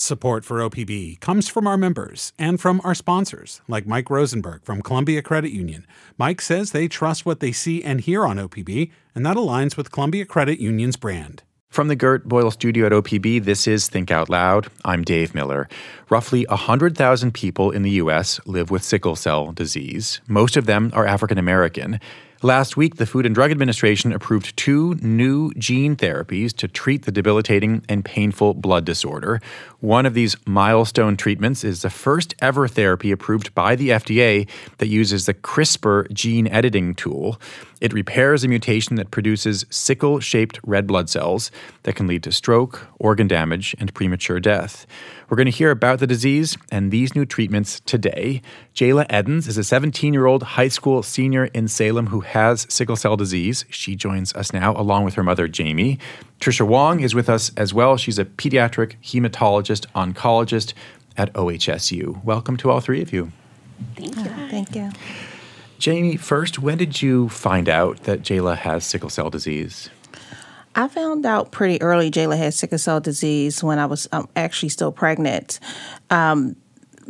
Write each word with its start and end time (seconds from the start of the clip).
Support 0.00 0.44
for 0.44 0.58
OPB 0.58 1.18
comes 1.18 1.48
from 1.48 1.66
our 1.66 1.76
members 1.76 2.32
and 2.38 2.60
from 2.60 2.80
our 2.84 2.94
sponsors, 2.94 3.62
like 3.66 3.84
Mike 3.84 4.08
Rosenberg 4.10 4.62
from 4.62 4.80
Columbia 4.80 5.22
Credit 5.22 5.50
Union. 5.50 5.84
Mike 6.16 6.40
says 6.40 6.70
they 6.70 6.86
trust 6.86 7.26
what 7.26 7.40
they 7.40 7.50
see 7.50 7.82
and 7.82 8.00
hear 8.00 8.24
on 8.24 8.36
OPB, 8.36 8.92
and 9.16 9.26
that 9.26 9.36
aligns 9.36 9.76
with 9.76 9.90
Columbia 9.90 10.24
Credit 10.24 10.60
Union's 10.60 10.96
brand. 10.96 11.42
From 11.68 11.88
the 11.88 11.96
Gert 11.96 12.28
Boyle 12.28 12.52
studio 12.52 12.86
at 12.86 12.92
OPB, 12.92 13.42
this 13.42 13.66
is 13.66 13.88
Think 13.88 14.12
Out 14.12 14.30
Loud. 14.30 14.68
I'm 14.84 15.02
Dave 15.02 15.34
Miller. 15.34 15.68
Roughly 16.08 16.46
100,000 16.48 17.34
people 17.34 17.72
in 17.72 17.82
the 17.82 17.90
U.S. 17.90 18.38
live 18.46 18.70
with 18.70 18.84
sickle 18.84 19.16
cell 19.16 19.50
disease. 19.50 20.20
Most 20.28 20.56
of 20.56 20.66
them 20.66 20.92
are 20.94 21.06
African 21.06 21.38
American. 21.38 21.98
Last 22.42 22.76
week, 22.76 22.96
the 22.96 23.06
Food 23.06 23.26
and 23.26 23.34
Drug 23.34 23.50
Administration 23.50 24.12
approved 24.12 24.56
two 24.56 24.94
new 25.02 25.52
gene 25.54 25.96
therapies 25.96 26.52
to 26.58 26.68
treat 26.68 27.04
the 27.04 27.10
debilitating 27.10 27.84
and 27.88 28.04
painful 28.04 28.54
blood 28.54 28.84
disorder. 28.84 29.40
One 29.80 30.06
of 30.06 30.14
these 30.14 30.36
milestone 30.46 31.16
treatments 31.16 31.64
is 31.64 31.82
the 31.82 31.90
first 31.90 32.36
ever 32.40 32.68
therapy 32.68 33.10
approved 33.10 33.52
by 33.56 33.74
the 33.74 33.88
FDA 33.88 34.48
that 34.78 34.86
uses 34.86 35.26
the 35.26 35.34
CRISPR 35.34 36.12
gene 36.12 36.46
editing 36.46 36.94
tool. 36.94 37.40
It 37.80 37.92
repairs 37.92 38.42
a 38.42 38.48
mutation 38.48 38.96
that 38.96 39.10
produces 39.10 39.64
sickle 39.70 40.20
shaped 40.20 40.58
red 40.64 40.86
blood 40.86 41.08
cells 41.08 41.50
that 41.84 41.94
can 41.94 42.06
lead 42.06 42.22
to 42.24 42.32
stroke, 42.32 42.88
organ 42.98 43.28
damage, 43.28 43.74
and 43.78 43.94
premature 43.94 44.40
death. 44.40 44.86
We're 45.28 45.36
going 45.36 45.46
to 45.46 45.52
hear 45.52 45.70
about 45.70 46.00
the 46.00 46.06
disease 46.06 46.56
and 46.72 46.90
these 46.90 47.14
new 47.14 47.24
treatments 47.24 47.80
today. 47.80 48.42
Jayla 48.74 49.06
Eddins 49.08 49.46
is 49.46 49.58
a 49.58 49.64
17 49.64 50.12
year 50.12 50.26
old 50.26 50.42
high 50.42 50.68
school 50.68 51.02
senior 51.02 51.46
in 51.46 51.68
Salem 51.68 52.08
who 52.08 52.20
has 52.20 52.66
sickle 52.68 52.96
cell 52.96 53.16
disease. 53.16 53.64
She 53.70 53.94
joins 53.94 54.32
us 54.34 54.52
now, 54.52 54.74
along 54.76 55.04
with 55.04 55.14
her 55.14 55.22
mother, 55.22 55.46
Jamie. 55.46 55.98
Trisha 56.40 56.66
Wong 56.66 57.00
is 57.00 57.14
with 57.14 57.28
us 57.28 57.52
as 57.56 57.72
well. 57.72 57.96
She's 57.96 58.18
a 58.18 58.24
pediatric 58.24 58.96
hematologist 59.02 59.86
oncologist 59.94 60.72
at 61.16 61.32
OHSU. 61.34 62.24
Welcome 62.24 62.56
to 62.58 62.70
all 62.70 62.80
three 62.80 63.02
of 63.02 63.12
you. 63.12 63.32
Thank 63.96 64.16
you. 64.16 64.24
Thank 64.24 64.74
you. 64.74 64.90
Jamie, 65.78 66.16
first, 66.16 66.58
when 66.58 66.76
did 66.76 67.00
you 67.00 67.28
find 67.28 67.68
out 67.68 68.02
that 68.04 68.22
Jayla 68.22 68.56
has 68.56 68.84
sickle 68.84 69.10
cell 69.10 69.30
disease? 69.30 69.88
I 70.74 70.88
found 70.88 71.24
out 71.24 71.50
pretty 71.50 71.80
early 71.80 72.10
Jayla 72.10 72.36
had 72.36 72.54
sickle 72.54 72.78
cell 72.78 73.00
disease 73.00 73.62
when 73.64 73.78
I 73.78 73.86
was 73.86 74.08
um, 74.12 74.28
actually 74.36 74.68
still 74.68 74.92
pregnant. 74.92 75.60
Um, 76.10 76.56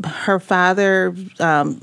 her 0.05 0.39
father 0.39 1.15
um, 1.41 1.81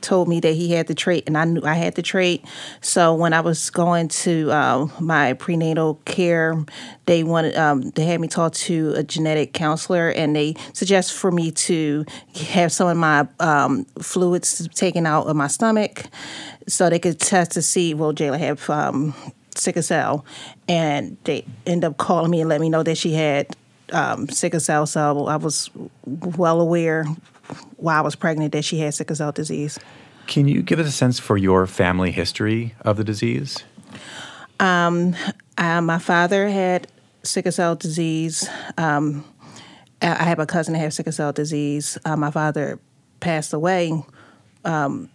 told 0.00 0.28
me 0.28 0.40
that 0.40 0.52
he 0.52 0.72
had 0.72 0.86
the 0.86 0.94
trait, 0.94 1.24
and 1.26 1.36
I 1.36 1.44
knew 1.44 1.62
I 1.64 1.74
had 1.74 1.94
the 1.94 2.02
trait. 2.02 2.44
So 2.80 3.14
when 3.14 3.32
I 3.32 3.40
was 3.40 3.70
going 3.70 4.08
to 4.08 4.50
uh, 4.50 4.88
my 5.00 5.32
prenatal 5.34 5.94
care, 6.04 6.64
they 7.06 7.24
wanted 7.24 7.56
um, 7.56 7.90
they 7.90 8.04
had 8.04 8.20
me 8.20 8.28
talk 8.28 8.52
to 8.54 8.92
a 8.96 9.02
genetic 9.02 9.52
counselor, 9.52 10.10
and 10.10 10.36
they 10.36 10.54
suggested 10.72 11.16
for 11.16 11.32
me 11.32 11.50
to 11.50 12.04
have 12.50 12.72
some 12.72 12.88
of 12.88 12.96
my 12.96 13.26
um, 13.40 13.84
fluids 14.00 14.68
taken 14.74 15.06
out 15.06 15.26
of 15.26 15.34
my 15.34 15.48
stomach, 15.48 16.04
so 16.68 16.88
they 16.88 16.98
could 16.98 17.18
test 17.18 17.52
to 17.52 17.62
see 17.62 17.94
will 17.94 18.14
Jayla 18.14 18.38
have 18.38 18.70
um, 18.70 19.14
sickle 19.56 19.82
cell, 19.82 20.24
and 20.68 21.16
they 21.24 21.44
end 21.66 21.84
up 21.84 21.96
calling 21.96 22.30
me 22.30 22.40
and 22.40 22.48
let 22.48 22.60
me 22.60 22.68
know 22.68 22.84
that 22.84 22.96
she 22.96 23.14
had 23.14 23.56
um, 23.92 24.28
sickle 24.28 24.60
cell. 24.60 24.86
So 24.86 25.26
I 25.26 25.36
was 25.36 25.68
well 26.06 26.60
aware 26.60 27.06
while 27.76 27.98
I 27.98 28.00
was 28.00 28.14
pregnant 28.14 28.52
that 28.52 28.64
she 28.64 28.78
had 28.78 28.94
sickle 28.94 29.16
cell 29.16 29.32
disease. 29.32 29.78
Can 30.26 30.48
you 30.48 30.62
give 30.62 30.78
us 30.78 30.86
a 30.86 30.92
sense 30.92 31.18
for 31.18 31.36
your 31.36 31.66
family 31.66 32.10
history 32.10 32.74
of 32.82 32.96
the 32.96 33.04
disease? 33.04 33.64
Um, 34.60 35.16
uh, 35.58 35.80
my 35.80 35.98
father 35.98 36.48
had 36.48 36.86
sickle 37.22 37.52
cell 37.52 37.74
disease. 37.74 38.48
Um, 38.78 39.24
I 40.02 40.24
have 40.24 40.38
a 40.38 40.46
cousin 40.46 40.72
that 40.74 40.80
has 40.80 40.94
sickle 40.94 41.12
cell 41.12 41.32
disease. 41.32 41.96
Uh, 42.04 42.16
my 42.16 42.30
father 42.30 42.78
passed 43.20 43.52
away 43.52 43.92
um, 44.64 45.08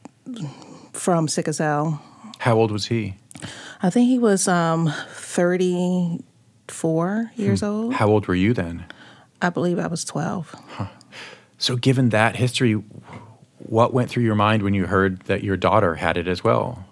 from 0.94 1.27
sickle 1.27 1.53
cell. 1.53 2.02
How 2.39 2.58
old 2.58 2.72
was 2.72 2.88
he? 2.88 3.15
I 3.81 3.89
think 3.89 4.08
he 4.08 4.20
was 4.20 4.48
um, 4.48 4.93
34 5.10 7.31
years 7.36 7.60
hmm. 7.61 7.65
old. 7.65 7.93
How 7.93 8.08
old 8.08 8.27
were 8.27 8.36
you 8.36 8.54
then? 8.54 8.86
I 9.42 9.49
believe 9.49 9.80
I 9.80 9.87
was 9.87 10.05
12. 10.05 10.55
Huh. 10.70 10.86
So, 11.58 11.76
given 11.76 12.10
that 12.10 12.36
history, 12.36 12.73
what 13.60 13.93
went 13.93 14.10
through 14.10 14.23
your 14.23 14.36
mind 14.36 14.64
when 14.64 14.73
you 14.73 14.86
heard 14.86 15.21
that 15.21 15.43
your 15.43 15.58
daughter 15.58 15.95
had 15.95 16.17
it 16.17 16.27
as 16.27 16.43
well? 16.43 16.86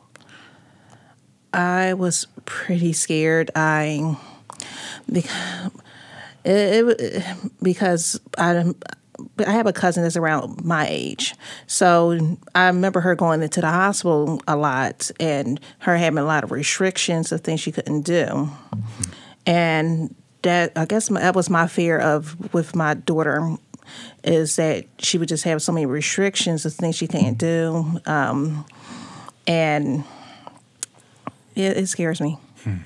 I 1.54 1.94
was 1.94 2.26
pretty 2.46 2.94
scared. 2.94 3.52
I 3.56 4.18
because 5.12 5.72
it, 6.46 7.24
because 7.62 8.20
I 8.38 8.74
I 9.46 9.52
have 9.52 9.68
a 9.68 9.74
cousin 9.74 10.04
that's 10.04 10.18
around 10.18 10.64
my 10.66 10.88
age, 10.90 11.36
so 11.68 12.38
I 12.56 12.68
remember 12.68 13.02
her 13.02 13.16
going 13.16 13.42
into 13.42 13.62
the 13.62 13.70
hospital 13.70 14.42
a 14.48 14.56
lot 14.56 15.12
and 15.20 15.60
her 15.80 15.96
having 15.96 16.18
a 16.18 16.26
lot 16.26 16.44
of 16.44 16.52
restrictions 16.52 17.32
of 17.32 17.42
things 17.42 17.60
she 17.60 17.72
couldn't 17.72 18.02
do, 18.02 18.26
mm-hmm. 18.26 19.12
and 19.46 20.16
that 20.42 20.72
I 20.76 20.86
guess 20.86 21.10
my, 21.10 21.22
that 21.22 21.36
was 21.36 21.50
my 21.50 21.68
fear 21.68 22.00
of 22.00 22.54
with 22.54 22.76
my 22.76 22.96
daughter 22.96 23.56
is 24.24 24.56
that 24.56 24.86
she 25.00 25.18
would 25.18 25.30
just 25.30 25.44
have 25.44 25.62
so 25.62 25.72
many 25.72 25.86
restrictions 25.86 26.66
of 26.66 26.74
things 26.74 26.96
she 26.96 27.08
can't 27.08 27.38
do. 27.38 28.00
Um, 28.06 28.66
and 29.48 30.04
it, 31.56 31.78
it, 31.78 31.88
scares 31.88 32.22
me. 32.22 32.38
Hmm. 32.64 32.78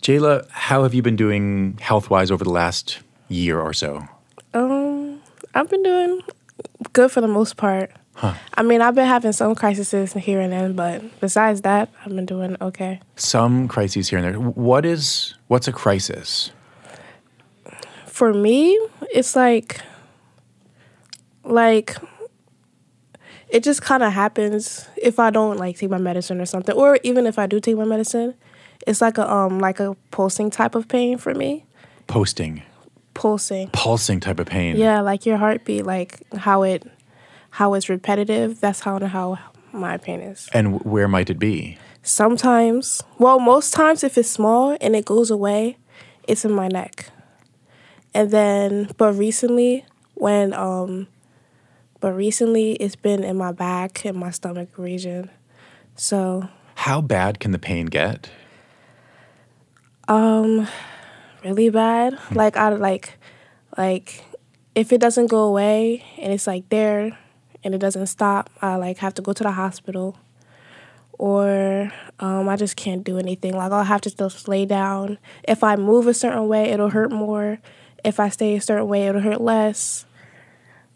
Jayla, 0.00 0.48
how 0.50 0.82
have 0.82 0.94
you 0.94 1.02
been 1.02 1.16
doing 1.16 1.78
health 1.80 2.10
wise 2.10 2.30
over 2.30 2.44
the 2.44 2.50
last 2.50 3.00
year 3.28 3.60
or 3.60 3.72
so? 3.72 4.08
Um, 4.54 5.20
I've 5.54 5.68
been 5.68 5.82
doing 5.82 6.22
good 6.92 7.10
for 7.10 7.20
the 7.20 7.28
most 7.28 7.56
part. 7.56 7.92
Huh. 8.14 8.34
I 8.54 8.62
mean, 8.62 8.82
I've 8.82 8.94
been 8.94 9.06
having 9.06 9.32
some 9.32 9.54
crises 9.54 10.12
here 10.12 10.40
and 10.40 10.52
then, 10.52 10.74
but 10.74 11.20
besides 11.20 11.62
that, 11.62 11.90
I've 12.04 12.14
been 12.14 12.26
doing 12.26 12.56
okay. 12.60 13.00
Some 13.16 13.68
crises 13.68 14.08
here 14.10 14.18
and 14.18 14.26
there. 14.26 14.40
What 14.40 14.84
is 14.84 15.34
what's 15.48 15.68
a 15.68 15.72
crisis? 15.72 16.50
for 18.20 18.34
me, 18.34 18.78
it's 19.12 19.36
like 19.36 19.80
like 21.44 21.96
it 23.48 23.62
just 23.62 23.82
kind 23.82 24.02
of 24.02 24.12
happens 24.12 24.88
if 24.96 25.18
I 25.18 25.30
don't 25.30 25.56
like 25.56 25.76
take 25.76 25.90
my 25.90 25.98
medicine 25.98 26.40
or 26.40 26.46
something, 26.46 26.74
or 26.74 26.98
even 27.02 27.26
if 27.26 27.38
I 27.38 27.46
do 27.46 27.60
take 27.60 27.76
my 27.76 27.84
medicine, 27.84 28.34
it's 28.86 29.00
like 29.00 29.18
a 29.18 29.30
um 29.30 29.58
like 29.58 29.80
a 29.80 29.96
pulsing 30.10 30.50
type 30.50 30.74
of 30.74 30.88
pain 30.88 31.18
for 31.18 31.34
me. 31.34 31.64
Posting. 32.06 32.62
Pulsing. 33.14 33.68
Pulsing 33.72 34.20
type 34.20 34.38
of 34.38 34.46
pain. 34.46 34.76
Yeah, 34.76 35.00
like 35.00 35.26
your 35.26 35.36
heartbeat, 35.36 35.84
like 35.84 36.22
how 36.36 36.62
it 36.62 36.86
how 37.50 37.74
it's 37.74 37.88
repetitive. 37.88 38.60
That's 38.60 38.80
how 38.80 39.04
how 39.04 39.38
my 39.72 39.96
pain 39.96 40.20
is. 40.20 40.48
And 40.52 40.82
where 40.84 41.08
might 41.08 41.30
it 41.30 41.38
be? 41.38 41.78
Sometimes, 42.02 43.02
well, 43.18 43.38
most 43.38 43.74
times 43.74 44.02
if 44.02 44.16
it's 44.16 44.30
small 44.30 44.76
and 44.80 44.96
it 44.96 45.04
goes 45.04 45.30
away, 45.30 45.76
it's 46.26 46.44
in 46.44 46.52
my 46.52 46.68
neck. 46.68 47.10
And 48.14 48.30
then, 48.30 48.90
but 48.96 49.12
recently, 49.12 49.84
when, 50.14 50.52
um, 50.52 51.06
but 52.00 52.12
recently 52.12 52.72
it's 52.72 52.96
been 52.96 53.22
in 53.22 53.36
my 53.36 53.52
back 53.52 54.04
and 54.04 54.16
my 54.16 54.30
stomach 54.30 54.76
region. 54.76 55.30
So. 55.96 56.48
How 56.74 57.00
bad 57.00 57.40
can 57.40 57.52
the 57.52 57.58
pain 57.58 57.86
get? 57.86 58.30
Um, 60.08 60.66
really 61.44 61.70
bad. 61.70 62.14
Hmm. 62.14 62.34
Like, 62.34 62.56
I 62.56 62.70
like, 62.70 63.18
like, 63.78 64.24
if 64.74 64.92
it 64.92 65.00
doesn't 65.00 65.26
go 65.26 65.44
away 65.44 66.04
and 66.18 66.32
it's 66.32 66.46
like 66.46 66.68
there 66.68 67.16
and 67.62 67.74
it 67.74 67.78
doesn't 67.78 68.06
stop, 68.06 68.50
I 68.62 68.76
like 68.76 68.98
have 68.98 69.14
to 69.14 69.22
go 69.22 69.32
to 69.32 69.42
the 69.42 69.52
hospital 69.52 70.16
or 71.20 71.92
um, 72.20 72.48
I 72.48 72.56
just 72.56 72.76
can't 72.76 73.04
do 73.04 73.18
anything. 73.18 73.54
Like 73.54 73.72
I'll 73.72 73.84
have 73.84 74.00
to 74.02 74.16
just 74.16 74.48
lay 74.48 74.64
down. 74.64 75.18
If 75.46 75.62
I 75.62 75.76
move 75.76 76.06
a 76.06 76.14
certain 76.14 76.48
way, 76.48 76.70
it'll 76.70 76.88
hurt 76.88 77.12
more 77.12 77.58
if 78.04 78.20
I 78.20 78.28
stay 78.28 78.56
a 78.56 78.60
certain 78.60 78.88
way, 78.88 79.06
it'll 79.06 79.20
hurt 79.20 79.40
less. 79.40 80.06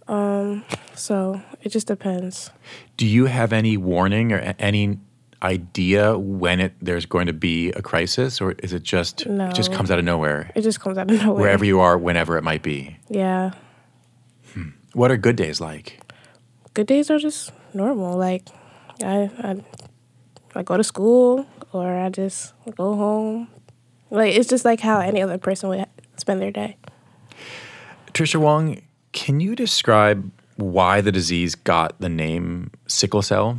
Um, 0.06 0.64
so 0.94 1.40
it 1.62 1.70
just 1.70 1.86
depends. 1.86 2.50
Do 2.96 3.06
you 3.06 3.26
have 3.26 3.52
any 3.52 3.76
warning 3.76 4.32
or 4.32 4.38
any 4.58 4.98
idea 5.42 6.18
when 6.18 6.58
it 6.60 6.74
there's 6.80 7.06
going 7.06 7.26
to 7.26 7.32
be 7.32 7.70
a 7.72 7.82
crisis, 7.82 8.40
or 8.40 8.52
is 8.52 8.72
it 8.72 8.82
just 8.82 9.26
no. 9.26 9.48
it 9.48 9.54
just 9.54 9.72
comes 9.72 9.90
out 9.90 9.98
of 9.98 10.04
nowhere? 10.04 10.50
It 10.54 10.62
just 10.62 10.80
comes 10.80 10.98
out 10.98 11.10
of 11.10 11.20
nowhere. 11.20 11.40
Wherever 11.40 11.64
you 11.64 11.80
are, 11.80 11.96
whenever 11.96 12.36
it 12.36 12.44
might 12.44 12.62
be. 12.62 12.96
Yeah. 13.08 13.52
Hmm. 14.52 14.70
What 14.92 15.10
are 15.10 15.16
good 15.16 15.36
days 15.36 15.60
like? 15.60 16.00
Good 16.74 16.86
days 16.86 17.10
are 17.10 17.18
just 17.18 17.52
normal. 17.72 18.16
Like 18.16 18.48
I, 19.02 19.30
I 19.38 19.64
I 20.54 20.62
go 20.62 20.76
to 20.76 20.84
school 20.84 21.46
or 21.72 21.98
I 21.98 22.08
just 22.08 22.54
go 22.76 22.94
home. 22.94 23.48
Like 24.10 24.34
it's 24.34 24.48
just 24.48 24.64
like 24.64 24.80
how 24.80 25.00
any 25.00 25.22
other 25.22 25.38
person 25.38 25.68
would 25.70 25.86
spend 26.16 26.40
their 26.40 26.52
day. 26.52 26.76
Trisha 28.14 28.36
Wong, 28.36 28.80
can 29.12 29.40
you 29.40 29.54
describe 29.56 30.30
why 30.56 31.00
the 31.00 31.12
disease 31.12 31.54
got 31.54 31.98
the 32.00 32.08
name 32.08 32.70
sickle 32.86 33.22
cell? 33.22 33.58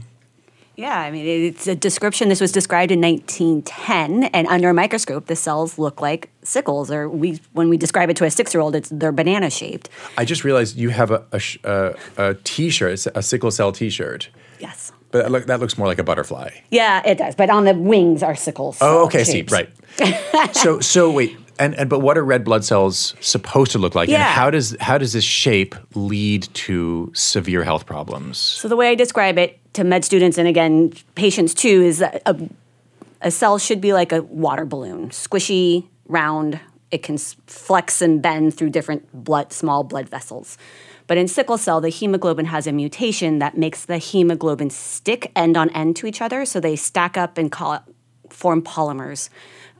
Yeah, 0.77 0.99
I 0.99 1.09
mean, 1.09 1.25
it's 1.25 1.67
a 1.67 1.75
description. 1.75 2.27
This 2.27 2.41
was 2.41 2.51
described 2.51 2.91
in 2.91 2.99
1910, 2.99 4.25
and 4.33 4.45
under 4.47 4.69
a 4.69 4.73
microscope, 4.73 5.27
the 5.27 5.35
cells 5.35 5.77
look 5.77 6.01
like 6.01 6.29
sickles. 6.43 6.91
Or 6.91 7.07
we, 7.07 7.39
when 7.53 7.69
we 7.69 7.77
describe 7.77 8.09
it 8.09 8.17
to 8.17 8.25
a 8.25 8.31
six-year-old, 8.31 8.75
it's 8.75 8.89
they're 8.89 9.13
banana 9.13 9.49
shaped. 9.49 9.89
I 10.17 10.25
just 10.25 10.43
realized 10.43 10.75
you 10.75 10.89
have 10.89 11.11
a 11.11 11.23
a, 11.31 11.41
a, 11.63 11.95
a 12.17 12.33
T-shirt, 12.43 13.07
a 13.15 13.21
sickle 13.21 13.51
cell 13.51 13.71
T-shirt, 13.71 14.27
Yes. 14.59 14.91
but 15.11 15.23
that, 15.23 15.31
look, 15.31 15.45
that 15.45 15.61
looks 15.61 15.77
more 15.77 15.87
like 15.87 15.99
a 15.99 16.03
butterfly. 16.03 16.49
Yeah, 16.71 17.01
it 17.05 17.17
does. 17.17 17.35
But 17.35 17.49
on 17.49 17.63
the 17.63 17.73
wings 17.73 18.21
are 18.21 18.35
sickles. 18.35 18.77
Oh, 18.81 19.05
okay, 19.05 19.21
I 19.21 19.23
see. 19.23 19.43
Right. 19.49 19.69
so, 20.53 20.81
so 20.81 21.09
wait, 21.09 21.37
and, 21.59 21.75
and 21.75 21.89
but 21.89 21.99
what 21.99 22.17
are 22.17 22.25
red 22.25 22.43
blood 22.43 22.65
cells 22.65 23.15
supposed 23.19 23.71
to 23.71 23.79
look 23.79 23.95
like? 23.95 24.09
And 24.09 24.21
how 24.21 24.49
does 24.49 24.75
how 24.79 24.97
does 24.97 25.13
this 25.13 25.23
shape 25.23 25.75
lead 25.93 26.43
to 26.53 27.11
severe 27.13 27.63
health 27.63 27.85
problems? 27.85 28.37
So 28.37 28.67
the 28.67 28.75
way 28.75 28.89
I 28.89 28.95
describe 28.95 29.37
it 29.37 29.59
to 29.73 29.83
med 29.83 30.05
students 30.05 30.37
and 30.37 30.47
again 30.47 30.93
patients 31.15 31.53
too 31.53 31.81
is 31.81 31.99
that 31.99 32.21
a, 32.25 32.49
a 33.21 33.31
cell 33.31 33.57
should 33.57 33.81
be 33.81 33.93
like 33.93 34.11
a 34.11 34.21
water 34.23 34.65
balloon, 34.65 35.09
squishy, 35.09 35.87
round. 36.07 36.59
It 36.91 37.03
can 37.03 37.17
flex 37.17 38.01
and 38.01 38.21
bend 38.21 38.55
through 38.55 38.69
different 38.69 39.11
blood, 39.11 39.51
small 39.51 39.83
blood 39.83 40.07
vessels. 40.07 40.57
But 41.07 41.17
in 41.17 41.27
sickle 41.27 41.57
cell, 41.57 41.81
the 41.81 41.89
hemoglobin 41.89 42.45
has 42.45 42.67
a 42.67 42.71
mutation 42.71 43.39
that 43.39 43.57
makes 43.57 43.85
the 43.85 43.97
hemoglobin 43.97 44.69
stick 44.71 45.31
end 45.35 45.55
on 45.55 45.69
end 45.69 45.95
to 45.97 46.07
each 46.07 46.21
other, 46.21 46.45
so 46.45 46.59
they 46.59 46.75
stack 46.75 47.15
up 47.17 47.37
and 47.37 47.51
call 47.51 47.83
form 48.29 48.61
polymers. 48.61 49.29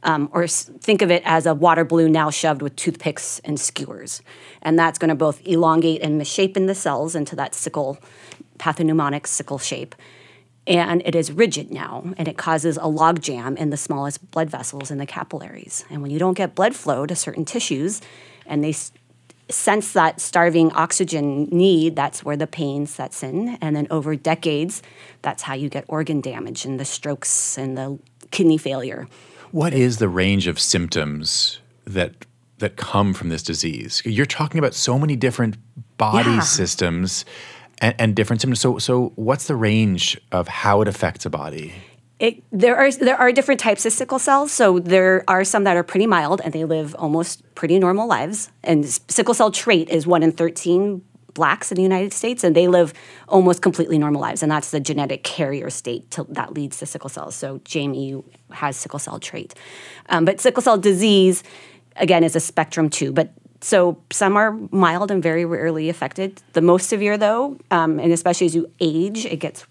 Um, 0.02 0.28
or 0.32 0.46
think 0.46 1.02
of 1.02 1.10
it 1.10 1.22
as 1.24 1.46
a 1.46 1.54
water 1.54 1.84
balloon 1.84 2.12
now 2.12 2.30
shoved 2.30 2.62
with 2.62 2.76
toothpicks 2.76 3.40
and 3.44 3.58
skewers. 3.58 4.22
And 4.62 4.78
that's 4.78 4.98
going 4.98 5.08
to 5.08 5.16
both 5.16 5.44
elongate 5.46 6.02
and 6.02 6.16
misshapen 6.16 6.66
the 6.66 6.74
cells 6.74 7.16
into 7.16 7.34
that 7.36 7.54
sickle, 7.54 7.98
pathognomonic 8.58 9.26
sickle 9.26 9.58
shape. 9.58 9.94
And 10.66 11.02
it 11.04 11.14
is 11.14 11.30
rigid 11.30 11.70
now, 11.70 12.12
and 12.16 12.26
it 12.26 12.36
causes 12.36 12.76
a 12.76 12.82
logjam 12.82 13.56
in 13.56 13.70
the 13.70 13.76
smallest 13.76 14.30
blood 14.32 14.50
vessels 14.50 14.90
in 14.90 14.98
the 14.98 15.06
capillaries. 15.06 15.84
And 15.90 16.02
when 16.02 16.10
you 16.10 16.18
don't 16.18 16.34
get 16.34 16.54
blood 16.54 16.74
flow 16.74 17.06
to 17.06 17.14
certain 17.14 17.44
tissues, 17.44 18.00
and 18.46 18.64
they 18.64 18.70
s- 18.70 18.90
sense 19.48 19.92
that 19.92 20.20
starving 20.20 20.72
oxygen 20.72 21.44
need, 21.52 21.94
that's 21.94 22.24
where 22.24 22.36
the 22.36 22.48
pain 22.48 22.86
sets 22.86 23.22
in. 23.22 23.58
And 23.60 23.76
then 23.76 23.86
over 23.90 24.16
decades, 24.16 24.82
that's 25.22 25.44
how 25.44 25.54
you 25.54 25.68
get 25.68 25.84
organ 25.86 26.20
damage 26.20 26.64
and 26.64 26.80
the 26.80 26.84
strokes 26.84 27.56
and 27.56 27.78
the 27.78 27.98
kidney 28.32 28.58
failure. 28.58 29.06
What 29.56 29.72
is 29.72 29.96
the 29.96 30.08
range 30.08 30.48
of 30.48 30.60
symptoms 30.60 31.60
that 31.86 32.26
that 32.58 32.76
come 32.76 33.14
from 33.14 33.30
this 33.30 33.42
disease? 33.42 34.02
You're 34.04 34.26
talking 34.26 34.58
about 34.58 34.74
so 34.74 34.98
many 34.98 35.16
different 35.16 35.56
body 35.96 36.28
Yeah. 36.28 36.40
systems 36.40 37.24
and, 37.78 37.94
and 37.98 38.14
different 38.14 38.42
symptoms. 38.42 38.60
So, 38.60 38.76
so 38.76 39.12
what's 39.16 39.46
the 39.46 39.56
range 39.56 40.20
of 40.30 40.46
how 40.46 40.82
it 40.82 40.88
affects 40.88 41.24
a 41.24 41.30
body? 41.30 41.72
It, 42.18 42.42
there 42.52 42.76
are 42.76 42.92
there 42.92 43.16
are 43.16 43.32
different 43.32 43.58
types 43.58 43.86
of 43.86 43.94
sickle 43.94 44.18
cells. 44.18 44.52
So 44.52 44.78
there 44.78 45.24
are 45.26 45.42
some 45.42 45.64
that 45.64 45.74
are 45.74 45.82
pretty 45.82 46.06
mild 46.06 46.42
and 46.44 46.52
they 46.52 46.66
live 46.66 46.94
almost 46.98 47.42
pretty 47.54 47.78
normal 47.78 48.06
lives. 48.06 48.50
And 48.62 48.84
sickle 49.08 49.32
cell 49.32 49.50
trait 49.50 49.88
is 49.88 50.06
one 50.06 50.22
in 50.22 50.32
thirteen 50.32 51.00
blacks 51.36 51.70
in 51.70 51.76
the 51.76 51.82
United 51.82 52.12
States, 52.12 52.42
and 52.44 52.56
they 52.56 52.68
live 52.68 52.92
almost 53.28 53.62
completely 53.62 53.98
normal 53.98 54.20
lives. 54.20 54.42
And 54.42 54.50
that's 54.50 54.70
the 54.70 54.80
genetic 54.80 55.22
carrier 55.22 55.70
state 55.70 56.10
to, 56.12 56.26
that 56.30 56.52
leads 56.54 56.78
to 56.78 56.86
sickle 56.86 57.08
cells. 57.08 57.34
So 57.36 57.60
Jamie 57.64 58.22
has 58.50 58.76
sickle 58.76 58.98
cell 58.98 59.20
trait, 59.20 59.54
um, 60.08 60.24
but 60.24 60.40
sickle 60.40 60.62
cell 60.62 60.78
disease 60.78 61.44
again 61.96 62.24
is 62.24 62.34
a 62.36 62.40
spectrum 62.40 62.90
too. 62.90 63.12
But 63.12 63.30
so 63.60 63.98
some 64.10 64.36
are 64.36 64.52
mild 64.70 65.10
and 65.10 65.22
very 65.22 65.44
rarely 65.44 65.88
affected. 65.88 66.42
The 66.52 66.60
most 66.60 66.88
severe, 66.88 67.16
though, 67.16 67.58
um, 67.70 67.98
and 67.98 68.12
especially 68.12 68.46
as 68.46 68.54
you 68.54 68.70
age, 68.80 69.24
it 69.24 69.36
gets 69.36 69.66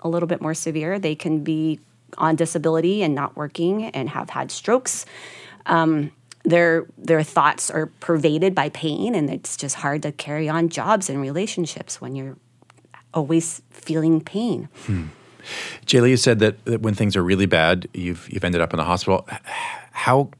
a 0.00 0.08
little 0.08 0.26
bit 0.26 0.40
more 0.40 0.54
severe. 0.54 0.98
They 0.98 1.14
can 1.14 1.44
be 1.44 1.80
on 2.16 2.36
disability 2.36 3.02
and 3.02 3.14
not 3.14 3.36
working 3.36 3.86
and 3.86 4.08
have 4.08 4.30
had 4.30 4.50
strokes. 4.50 5.06
Um, 5.66 6.10
their 6.48 6.86
their 6.96 7.22
thoughts 7.22 7.70
are 7.70 7.86
pervaded 8.00 8.54
by 8.54 8.70
pain, 8.70 9.14
and 9.14 9.30
it's 9.30 9.56
just 9.56 9.76
hard 9.76 10.02
to 10.02 10.12
carry 10.12 10.48
on 10.48 10.68
jobs 10.68 11.10
and 11.10 11.20
relationships 11.20 12.00
when 12.00 12.16
you're 12.16 12.36
always 13.12 13.62
feeling 13.70 14.20
pain. 14.20 14.68
Jayla, 15.86 16.08
you 16.10 16.16
said 16.16 16.38
that, 16.40 16.64
that 16.64 16.82
when 16.82 16.94
things 16.94 17.16
are 17.16 17.22
really 17.22 17.46
bad, 17.46 17.88
you've 17.92 18.28
you've 18.32 18.44
ended 18.44 18.60
up 18.60 18.72
in 18.72 18.78
the 18.78 18.84
hospital. 18.84 19.26
How 19.92 20.30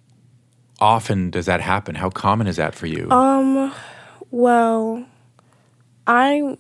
often 0.81 1.31
does 1.31 1.47
that 1.47 1.61
happen? 1.61 1.95
How 1.97 2.11
common 2.11 2.47
is 2.47 2.57
that 2.57 2.75
for 2.75 2.87
you? 2.87 3.11
Um, 3.11 3.73
Well, 4.31 5.05
I 6.07 6.57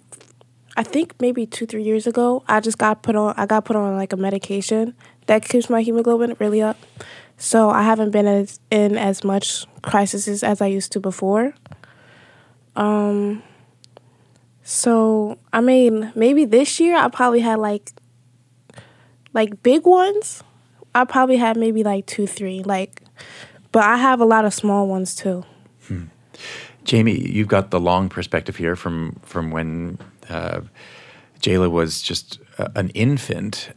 I 0.77 0.83
think 0.83 1.15
maybe 1.21 1.47
two 1.47 1.67
three 1.67 1.83
years 1.83 2.07
ago 2.07 2.43
I 2.49 2.61
just 2.61 2.79
got 2.79 3.03
put 3.03 3.17
on 3.17 3.35
I 3.37 3.47
got 3.47 3.65
put 3.65 3.77
on 3.77 3.97
like 3.97 4.13
a 4.13 4.17
medication 4.17 4.95
that 5.27 5.49
keeps 5.49 5.69
my 5.69 5.83
hemoglobin 5.83 6.37
really 6.39 6.63
up. 6.63 6.77
So 7.39 7.71
I 7.71 7.83
haven't 7.83 8.11
been 8.11 8.27
as 8.27 8.61
in 8.71 8.99
as 8.99 9.25
much 9.25 9.65
crises 9.83 10.43
as 10.43 10.61
I 10.61 10.67
used 10.67 10.93
to 10.93 11.01
before. 11.01 11.55
Um. 12.77 13.43
So 14.63 15.39
I 15.53 15.61
mean, 15.61 16.13
maybe 16.15 16.45
this 16.45 16.79
year 16.79 16.97
I 16.97 17.09
probably 17.09 17.41
had 17.41 17.59
like 17.59 17.93
like 19.33 19.63
big 19.63 19.87
ones. 19.87 20.43
I 20.95 21.05
probably 21.05 21.37
had 21.37 21.57
maybe 21.57 21.85
like 21.85 22.07
two 22.07 22.27
three 22.27 22.63
like, 22.65 23.03
but 23.73 23.85
I 23.85 23.97
have 23.97 24.21
a 24.21 24.25
lot 24.25 24.45
of 24.45 24.53
small 24.53 24.89
ones 24.89 25.15
too. 25.15 25.45
Jamie, 26.85 27.21
you've 27.21 27.49
got 27.49 27.71
the 27.71 27.79
long 27.79 28.09
perspective 28.09 28.57
here 28.57 28.75
from 28.75 29.21
from 29.23 29.51
when 29.51 29.99
uh, 30.29 30.61
Jayla 31.41 31.71
was 31.71 32.03
just 32.03 32.41
an 32.75 32.91
infant. 32.91 33.71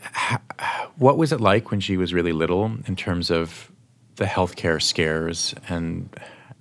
What 0.98 1.18
was 1.18 1.32
it 1.32 1.42
like 1.42 1.72
when 1.72 1.80
she 1.80 1.98
was 1.98 2.14
really 2.14 2.32
little 2.32 2.66
in 2.88 2.96
terms 2.96 3.32
of 3.32 3.72
the 4.16 4.26
healthcare 4.26 4.82
scares 4.82 5.56
and 5.68 6.10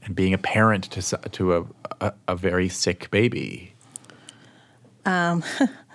and 0.02 0.14
being 0.14 0.32
a 0.32 0.38
parent 0.38 0.84
to 0.84 1.16
to 1.16 1.56
a 1.56 1.66
a, 2.00 2.12
a 2.28 2.36
very 2.36 2.68
sick 2.68 3.10
baby? 3.10 3.74
Um, 5.04 5.42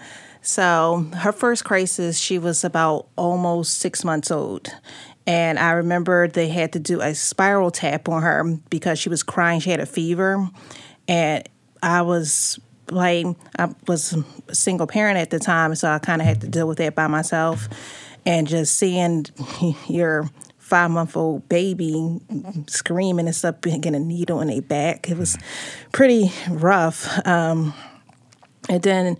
So 0.45 1.07
her 1.15 1.31
first 1.31 1.65
crisis, 1.65 2.19
she 2.19 2.37
was 2.37 2.63
about 2.63 3.07
almost 3.15 3.79
six 3.79 4.03
months 4.03 4.29
old. 4.29 4.69
And 5.25 5.57
I 5.57 5.71
remember 5.71 6.27
they 6.27 6.49
had 6.49 6.71
to 6.73 6.79
do 6.79 7.01
a 7.01 7.15
spiral 7.15 7.71
tap 7.71 8.07
on 8.07 8.21
her 8.21 8.43
because 8.69 8.99
she 8.99 9.09
was 9.09 9.23
crying. 9.23 9.59
She 9.59 9.71
had 9.71 9.79
a 9.79 9.87
fever. 9.87 10.47
And 11.07 11.49
I 11.81 12.03
was 12.03 12.59
like, 12.89 13.25
I 13.57 13.73
was 13.87 14.13
a 14.47 14.55
single 14.55 14.87
parent 14.87 15.17
at 15.17 15.29
the 15.29 15.39
time, 15.39 15.75
so 15.75 15.89
I 15.89 15.99
kind 15.99 16.21
of 16.21 16.27
had 16.27 16.41
to 16.41 16.47
deal 16.47 16.67
with 16.67 16.77
that 16.79 16.95
by 16.95 17.07
myself. 17.07 17.67
And 18.25 18.47
just 18.47 18.75
seeing 18.77 19.25
your 19.87 20.29
five 20.57 20.89
month 20.89 21.15
old 21.15 21.47
baby 21.47 22.19
screaming 22.67 23.27
and 23.27 23.35
stuff, 23.35 23.61
getting 23.61 23.95
a 23.95 23.99
needle 23.99 24.41
in 24.41 24.47
their 24.47 24.61
back, 24.61 25.09
it 25.09 25.17
was 25.17 25.37
pretty 25.91 26.31
rough. 26.49 27.07
Um, 27.27 27.73
and 28.67 28.81
then 28.81 29.17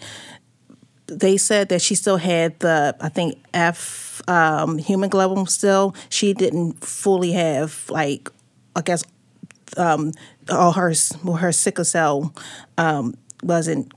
they 1.08 1.38
said 1.38 1.70
that 1.70 1.82
she 1.82 1.96
still 1.96 2.18
had 2.18 2.60
the 2.60 2.96
I 3.00 3.10
think 3.10 3.38
F 3.54 4.22
um, 4.28 4.78
hemoglobin 4.78 5.46
still. 5.46 5.96
She 6.10 6.34
didn't 6.34 6.84
fully 6.84 7.34
have 7.34 7.90
like 7.90 8.30
I 8.76 8.82
guess 8.82 9.04
um, 9.78 10.14
all 10.50 10.72
her 10.74 10.94
her 11.38 11.52
sickle 11.52 11.86
cell 11.86 12.34
um, 12.78 13.16
wasn't 13.46 13.92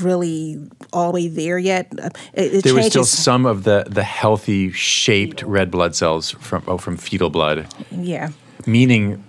really 0.00 0.58
all 0.92 1.12
the 1.12 1.14
way 1.14 1.28
there 1.28 1.58
yet. 1.58 1.92
It, 2.32 2.54
it 2.54 2.64
There 2.64 2.74
was 2.74 2.86
still 2.86 3.04
some 3.04 3.46
of 3.46 3.64
the 3.64 3.84
the 3.88 4.02
healthy 4.02 4.72
shaped 4.72 5.42
red 5.42 5.70
blood 5.70 5.94
cells 5.94 6.30
from 6.30 6.62
oh, 6.66 6.78
from 6.78 6.96
fetal 6.96 7.30
blood, 7.30 7.66
yeah. 7.90 8.30
meaning 8.66 9.24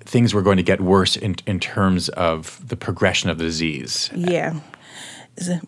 things 0.00 0.34
were 0.34 0.42
going 0.42 0.56
to 0.56 0.62
get 0.62 0.80
worse 0.80 1.16
in 1.16 1.36
in 1.46 1.60
terms 1.60 2.08
of 2.10 2.66
the 2.66 2.76
progression 2.76 3.30
of 3.30 3.38
the 3.38 3.44
disease. 3.44 4.10
Yeah. 4.14 4.60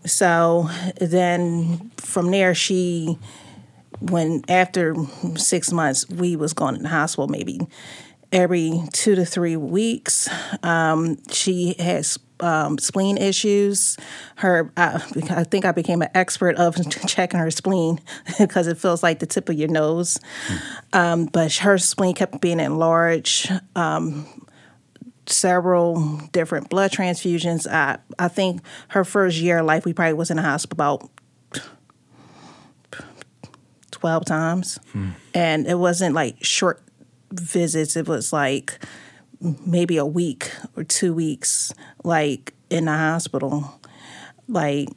So 0.04 0.70
then 1.00 1.90
from 1.96 2.30
there, 2.30 2.54
she, 2.54 3.18
when 3.98 4.44
after 4.48 4.94
six 5.34 5.72
months, 5.72 6.08
we 6.08 6.36
was 6.36 6.52
going 6.52 6.76
to 6.76 6.82
the 6.82 6.88
hospital 6.88 7.26
maybe 7.26 7.58
every 8.30 8.80
two 8.92 9.16
to 9.16 9.24
three 9.24 9.56
weeks. 9.56 10.28
Um, 10.62 11.18
she 11.30 11.74
has 11.80 12.18
um, 12.40 12.78
spleen 12.78 13.18
issues. 13.18 13.96
Her, 14.36 14.72
I, 14.76 15.02
I 15.30 15.44
think 15.44 15.64
I 15.64 15.72
became 15.72 16.02
an 16.02 16.10
expert 16.14 16.56
of 16.56 16.76
checking 17.06 17.40
her 17.40 17.50
spleen 17.50 18.00
because 18.38 18.66
it 18.66 18.78
feels 18.78 19.02
like 19.02 19.18
the 19.18 19.26
tip 19.26 19.48
of 19.48 19.56
your 19.56 19.68
nose. 19.68 20.18
Um, 20.92 21.26
but 21.26 21.52
her 21.56 21.78
spleen 21.78 22.14
kept 22.14 22.40
being 22.40 22.60
enlarged 22.60 23.50
several 25.26 26.18
different 26.32 26.68
blood 26.70 26.90
transfusions. 26.92 27.66
I 27.66 27.98
I 28.18 28.28
think 28.28 28.62
her 28.88 29.04
first 29.04 29.38
year 29.38 29.58
of 29.58 29.66
life, 29.66 29.84
we 29.84 29.92
probably 29.92 30.14
was 30.14 30.30
in 30.30 30.36
the 30.36 30.42
hospital 30.42 30.76
about 30.76 31.10
twelve 33.90 34.24
times, 34.24 34.78
and 35.34 35.66
it 35.66 35.78
wasn't 35.78 36.14
like 36.14 36.42
short 36.42 36.82
visits. 37.32 37.96
It 37.96 38.08
was 38.08 38.32
like 38.32 38.78
maybe 39.40 39.96
a 39.96 40.06
week 40.06 40.50
or 40.76 40.84
two 40.84 41.14
weeks, 41.14 41.72
like 42.04 42.54
in 42.70 42.86
the 42.86 42.92
hospital. 42.92 43.80
Like 44.48 44.88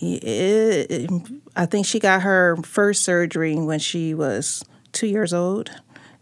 it, 0.00 1.10
I 1.56 1.66
think 1.66 1.86
she 1.86 1.98
got 1.98 2.22
her 2.22 2.56
first 2.64 3.02
surgery 3.02 3.54
when 3.56 3.78
she 3.78 4.14
was 4.14 4.64
two 4.92 5.06
years 5.06 5.32
old, 5.34 5.70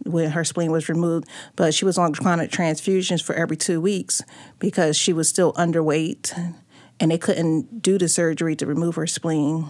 when 0.05 0.31
her 0.31 0.45
spleen 0.45 0.73
was 0.73 0.89
removed. 0.89 1.29
But 1.57 1.75
she 1.75 1.85
was 1.85 1.99
on 1.99 2.13
chronic 2.15 2.51
transfusions 2.51 3.23
for 3.23 3.35
every 3.35 3.57
two 3.57 3.81
weeks 3.81 4.23
because 4.59 4.97
she 4.97 5.13
was 5.13 5.29
still 5.29 5.53
underweight, 5.55 6.55
and 6.99 7.11
they 7.11 7.19
couldn't 7.19 7.83
do 7.83 7.99
the 7.99 8.09
surgery 8.09 8.57
to 8.57 8.67
remove 8.67 8.97
her 8.97 9.07
spleen 9.07 9.67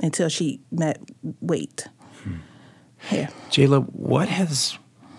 until 0.00 0.28
she 0.28 0.60
met 0.70 1.00
weight. 1.40 1.88
Hmm. 2.22 2.36
Yeah. 3.10 3.30
Jayla, 3.50 3.88
what 3.92 4.28
has 4.28 4.78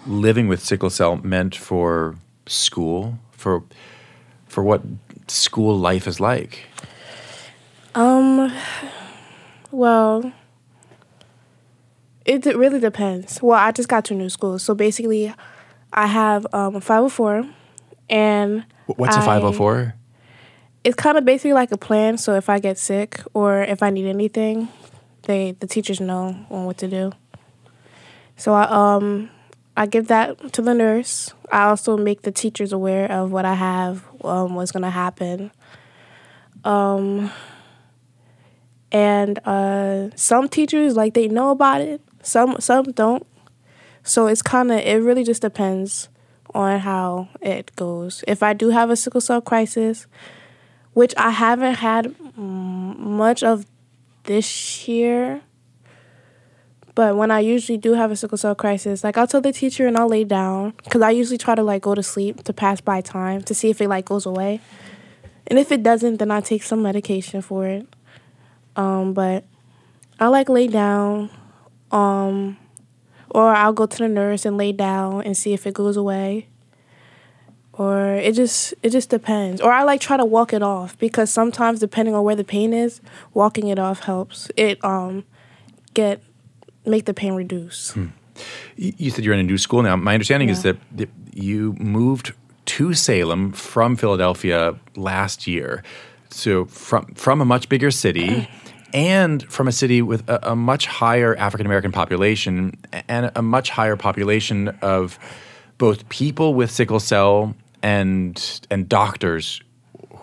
living 0.09 0.47
with 0.47 0.63
sickle 0.63 0.89
cell 0.89 1.17
meant 1.17 1.55
for 1.55 2.15
school? 2.47 3.19
For 3.31 3.63
for 4.47 4.63
what 4.63 4.81
school 5.27 5.77
life 5.77 6.07
is 6.07 6.19
like? 6.19 6.65
Um, 7.95 8.51
well, 9.71 10.31
it 12.25 12.45
really 12.45 12.79
depends. 12.79 13.41
Well, 13.41 13.59
I 13.59 13.71
just 13.71 13.89
got 13.89 14.05
to 14.05 14.13
a 14.13 14.17
new 14.17 14.29
school, 14.29 14.59
so 14.59 14.75
basically, 14.75 15.33
I 15.93 16.07
have 16.07 16.45
um, 16.53 16.75
a 16.75 16.81
504, 16.81 17.47
and 18.09 18.65
what's 18.85 19.15
a 19.15 19.21
504? 19.21 19.95
It's 20.83 20.95
kind 20.95 21.17
of 21.17 21.25
basically 21.25 21.53
like 21.53 21.71
a 21.71 21.77
plan. 21.77 22.17
So 22.17 22.35
if 22.35 22.49
I 22.49 22.59
get 22.59 22.77
sick 22.77 23.21
or 23.33 23.61
if 23.63 23.83
I 23.83 23.89
need 23.89 24.07
anything, 24.07 24.69
they 25.23 25.51
the 25.59 25.67
teachers 25.67 25.99
know 25.99 26.33
what 26.47 26.77
to 26.77 26.87
do. 26.87 27.11
So 28.37 28.53
I 28.53 28.63
um 28.95 29.29
I 29.79 29.85
give 29.85 30.07
that 30.07 30.51
to 30.51 30.61
the 30.61 30.73
nurse. 30.73 31.33
I 31.53 31.69
also 31.69 31.95
make 31.95 32.23
the 32.23 32.33
teachers 32.33 32.73
aware 32.73 33.09
of 33.09 33.31
what 33.31 33.45
I 33.45 33.53
have, 33.53 34.03
um, 34.25 34.53
what's 34.55 34.73
gonna 34.73 34.89
happen. 34.89 35.51
Um, 36.65 37.31
and 38.91 39.39
uh, 39.47 40.09
some 40.17 40.49
teachers 40.49 40.97
like 40.97 41.13
they 41.13 41.29
know 41.29 41.51
about 41.51 41.79
it. 41.79 42.01
Some 42.21 42.57
some 42.59 42.91
don't. 42.91 43.25
So 44.03 44.27
it's 44.27 44.41
kind 44.41 44.69
of 44.69 44.79
it 44.79 45.01
really 45.01 45.23
just 45.23 45.43
depends 45.43 46.09
on 46.53 46.79
how 46.79 47.29
it 47.39 47.73
goes. 47.77 48.21
If 48.27 48.43
I 48.43 48.51
do 48.51 48.71
have 48.71 48.89
a 48.89 48.97
sickle 48.97 49.21
cell 49.21 49.39
crisis, 49.39 50.07
which 50.91 51.13
I 51.15 51.29
haven't 51.29 51.75
had 51.75 52.13
much 52.35 53.43
of 53.43 53.65
this 54.25 54.89
year, 54.89 55.39
but 56.99 57.15
when 57.15 57.31
I 57.31 57.39
usually 57.39 57.77
do 57.77 57.93
have 57.93 58.11
a 58.11 58.15
sickle 58.17 58.37
cell 58.37 58.55
crisis, 58.55 59.05
like 59.05 59.17
I'll 59.17 59.25
tell 59.25 59.39
the 59.39 59.53
teacher 59.53 59.87
and 59.87 59.97
I'll 59.97 60.09
lay 60.09 60.25
down 60.25 60.73
because 60.83 61.01
I 61.01 61.11
usually 61.11 61.37
try 61.37 61.55
to 61.55 61.63
like 61.63 61.81
go 61.81 61.95
to 61.95 62.03
sleep 62.03 62.43
to 62.43 62.51
pass 62.51 62.81
by 62.81 62.99
time 62.99 63.41
to 63.43 63.55
see 63.55 63.69
if 63.69 63.79
it 63.79 63.87
like 63.87 64.03
goes 64.03 64.25
away. 64.25 64.59
And 65.47 65.57
if 65.57 65.71
it 65.71 65.81
doesn't, 65.81 66.17
then 66.17 66.29
I 66.29 66.41
take 66.41 66.61
some 66.61 66.81
medication 66.81 67.41
for 67.41 67.65
it. 67.65 67.87
Um, 68.75 69.13
but 69.13 69.45
I 70.19 70.27
like 70.27 70.49
lay 70.49 70.67
down, 70.67 71.29
um, 71.89 72.57
or 73.29 73.47
I'll 73.47 73.71
go 73.71 73.85
to 73.85 73.97
the 73.97 74.09
nurse 74.09 74.45
and 74.45 74.57
lay 74.57 74.73
down 74.73 75.23
and 75.23 75.37
see 75.37 75.53
if 75.53 75.65
it 75.65 75.73
goes 75.73 75.95
away. 75.95 76.49
Or 77.71 78.15
it 78.15 78.33
just 78.33 78.73
it 78.83 78.89
just 78.89 79.09
depends. 79.09 79.61
Or 79.61 79.71
I 79.71 79.83
like 79.83 80.01
try 80.01 80.17
to 80.17 80.25
walk 80.25 80.51
it 80.51 80.61
off 80.61 80.97
because 80.97 81.31
sometimes 81.31 81.79
depending 81.79 82.13
on 82.13 82.25
where 82.25 82.35
the 82.35 82.43
pain 82.43 82.73
is, 82.73 82.99
walking 83.33 83.69
it 83.69 83.79
off 83.79 84.01
helps. 84.01 84.51
It 84.57 84.83
um 84.83 85.23
get 85.93 86.21
make 86.85 87.05
the 87.05 87.13
pain 87.13 87.33
reduce. 87.33 87.91
Hmm. 87.91 88.07
You 88.75 89.09
said 89.09 89.25
you're 89.25 89.33
in 89.33 89.39
a 89.39 89.43
new 89.43 89.57
school 89.57 89.83
now. 89.83 89.95
My 89.95 90.13
understanding 90.13 90.49
yeah. 90.49 90.53
is 90.53 90.63
that 90.63 90.77
you 91.33 91.73
moved 91.73 92.33
to 92.65 92.93
Salem 92.93 93.51
from 93.51 93.95
Philadelphia 93.95 94.75
last 94.95 95.47
year. 95.47 95.83
So 96.29 96.65
from 96.65 97.05
from 97.15 97.41
a 97.41 97.45
much 97.45 97.67
bigger 97.67 97.91
city 97.91 98.47
and 98.93 99.43
from 99.51 99.67
a 99.67 99.71
city 99.71 100.01
with 100.01 100.27
a, 100.29 100.51
a 100.51 100.55
much 100.55 100.85
higher 100.85 101.35
African 101.35 101.65
American 101.65 101.91
population 101.91 102.77
and 103.07 103.31
a 103.35 103.41
much 103.41 103.69
higher 103.69 103.95
population 103.95 104.69
of 104.81 105.19
both 105.77 106.07
people 106.09 106.53
with 106.53 106.71
sickle 106.71 106.99
cell 106.99 107.55
and 107.81 108.61
and 108.69 108.87
doctors 108.87 109.61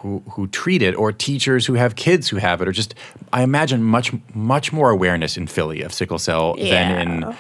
who 0.06 0.22
who 0.30 0.46
treat 0.46 0.82
it 0.82 0.94
or 0.94 1.10
teachers 1.10 1.66
who 1.66 1.75
have 1.75 1.96
kids 1.96 2.28
who 2.28 2.36
have 2.36 2.62
it 2.62 2.68
or 2.68 2.72
just 2.72 2.94
I 3.32 3.42
imagine 3.42 3.82
much 3.82 4.12
much 4.34 4.72
more 4.72 4.90
awareness 4.90 5.36
in 5.36 5.46
Philly 5.48 5.82
of 5.82 5.92
sickle 5.92 6.18
cell 6.18 6.54
yeah. 6.58 6.70
than 6.70 7.00
in 7.00 7.36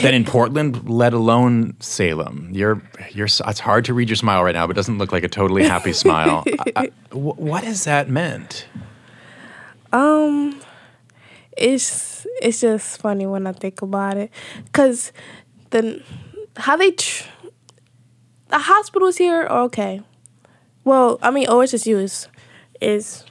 than 0.00 0.14
in 0.14 0.24
Portland, 0.24 0.88
let 0.88 1.12
alone 1.12 1.74
Salem. 1.80 2.48
You're 2.52 2.80
you're 3.10 3.26
it's 3.26 3.60
hard 3.60 3.84
to 3.86 3.94
read 3.94 4.08
your 4.08 4.16
smile 4.16 4.42
right 4.42 4.54
now, 4.54 4.66
but 4.66 4.74
it 4.74 4.76
doesn't 4.76 4.96
look 4.96 5.12
like 5.12 5.24
a 5.24 5.28
totally 5.28 5.64
happy 5.64 5.92
smile. 5.92 6.44
I, 6.58 6.72
I, 6.76 6.90
what 7.10 7.64
has 7.64 7.84
that 7.84 8.08
meant? 8.08 8.66
Um 9.92 10.60
it's 11.58 12.26
it's 12.40 12.60
just 12.60 13.00
funny 13.00 13.26
when 13.26 13.46
I 13.46 13.52
think 13.52 13.82
about 13.82 14.16
it 14.16 14.30
cuz 14.72 15.12
the 15.70 16.02
how 16.56 16.76
they 16.76 16.92
tr- 16.92 17.28
the 18.48 18.58
hospitals 18.58 19.18
here 19.18 19.42
are 19.42 19.64
okay 19.64 20.00
well, 20.84 21.18
I 21.22 21.30
mean, 21.30 21.46
OHSU 21.46 21.96
is 21.96 22.28
is 22.80 23.24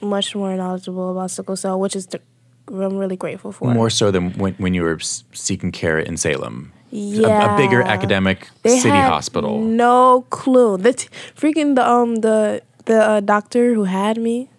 much 0.00 0.34
more 0.34 0.54
knowledgeable 0.56 1.10
about 1.12 1.30
sickle 1.30 1.56
cell, 1.56 1.78
which 1.78 1.96
is 1.96 2.06
the, 2.08 2.20
I'm 2.68 2.96
really 2.96 3.16
grateful 3.16 3.52
for. 3.52 3.72
More 3.72 3.90
so 3.90 4.10
than 4.10 4.32
when, 4.34 4.54
when 4.54 4.74
you 4.74 4.82
were 4.82 4.98
seeking 5.00 5.72
care 5.72 5.98
in 5.98 6.16
Salem. 6.16 6.72
Yeah, 6.90 7.50
a, 7.50 7.54
a 7.54 7.56
bigger 7.56 7.82
academic 7.82 8.48
they 8.62 8.78
city 8.78 8.98
hospital. 8.98 9.60
No 9.60 10.26
clue. 10.28 10.76
The 10.76 10.92
t- 10.92 11.08
freaking 11.34 11.74
the 11.74 11.88
um 11.88 12.16
the 12.16 12.62
the 12.84 13.02
uh, 13.02 13.20
doctor 13.20 13.74
who 13.74 13.84
had 13.84 14.18
me, 14.18 14.50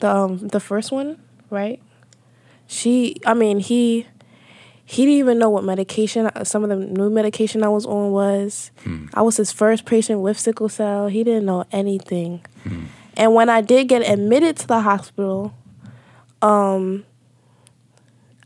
the 0.00 0.10
um 0.14 0.38
the 0.48 0.60
first 0.60 0.92
one, 0.92 1.18
right? 1.50 1.80
She, 2.66 3.16
I 3.24 3.32
mean, 3.32 3.60
he 3.60 4.06
he 4.90 5.04
didn't 5.04 5.18
even 5.18 5.38
know 5.38 5.50
what 5.50 5.64
medication 5.64 6.28
uh, 6.28 6.44
some 6.44 6.64
of 6.64 6.70
the 6.70 6.76
new 6.76 7.10
medication 7.10 7.62
I 7.62 7.68
was 7.68 7.84
on 7.84 8.10
was. 8.10 8.70
Hmm. 8.84 9.04
I 9.12 9.20
was 9.20 9.36
his 9.36 9.52
first 9.52 9.84
patient 9.84 10.20
with 10.20 10.38
sickle 10.40 10.70
cell. 10.70 11.08
He 11.08 11.22
didn't 11.22 11.44
know 11.44 11.66
anything. 11.70 12.40
Hmm. 12.62 12.84
And 13.14 13.34
when 13.34 13.50
I 13.50 13.60
did 13.60 13.88
get 13.88 14.00
admitted 14.00 14.56
to 14.56 14.66
the 14.66 14.80
hospital, 14.80 15.52
um, 16.40 17.04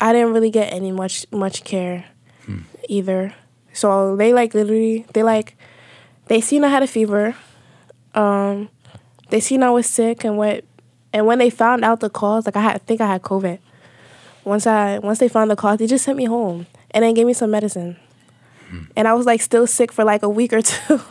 I 0.00 0.12
didn't 0.12 0.32
really 0.32 0.50
get 0.50 0.72
any 0.72 0.90
much 0.90 1.30
much 1.30 1.62
care 1.62 2.06
hmm. 2.44 2.62
either. 2.88 3.32
So 3.72 4.16
they 4.16 4.34
like 4.34 4.52
literally 4.52 5.06
they 5.12 5.22
like 5.22 5.56
they 6.26 6.40
seen 6.40 6.64
I 6.64 6.70
had 6.70 6.82
a 6.82 6.88
fever. 6.88 7.36
Um, 8.16 8.68
they 9.30 9.38
seen 9.38 9.62
I 9.62 9.70
was 9.70 9.86
sick 9.86 10.24
and 10.24 10.36
what 10.36 10.64
and 11.12 11.24
when 11.24 11.38
they 11.38 11.50
found 11.50 11.84
out 11.84 12.00
the 12.00 12.10
cause, 12.10 12.46
like 12.46 12.56
I 12.56 12.62
had 12.62 12.74
I 12.74 12.78
think 12.78 13.00
I 13.00 13.06
had 13.06 13.22
COVID 13.22 13.60
once 14.44 14.66
I 14.66 14.98
once 14.98 15.18
they 15.18 15.28
found 15.28 15.50
the 15.50 15.56
cause, 15.56 15.78
they 15.78 15.86
just 15.86 16.04
sent 16.04 16.16
me 16.16 16.24
home 16.24 16.66
and 16.90 17.04
then 17.04 17.14
gave 17.14 17.26
me 17.26 17.32
some 17.32 17.50
medicine. 17.50 17.96
Hmm. 18.68 18.84
And 18.96 19.08
I 19.08 19.14
was 19.14 19.26
like 19.26 19.40
still 19.40 19.66
sick 19.66 19.92
for 19.92 20.04
like 20.04 20.22
a 20.22 20.28
week 20.28 20.52
or 20.52 20.62
two. 20.62 21.00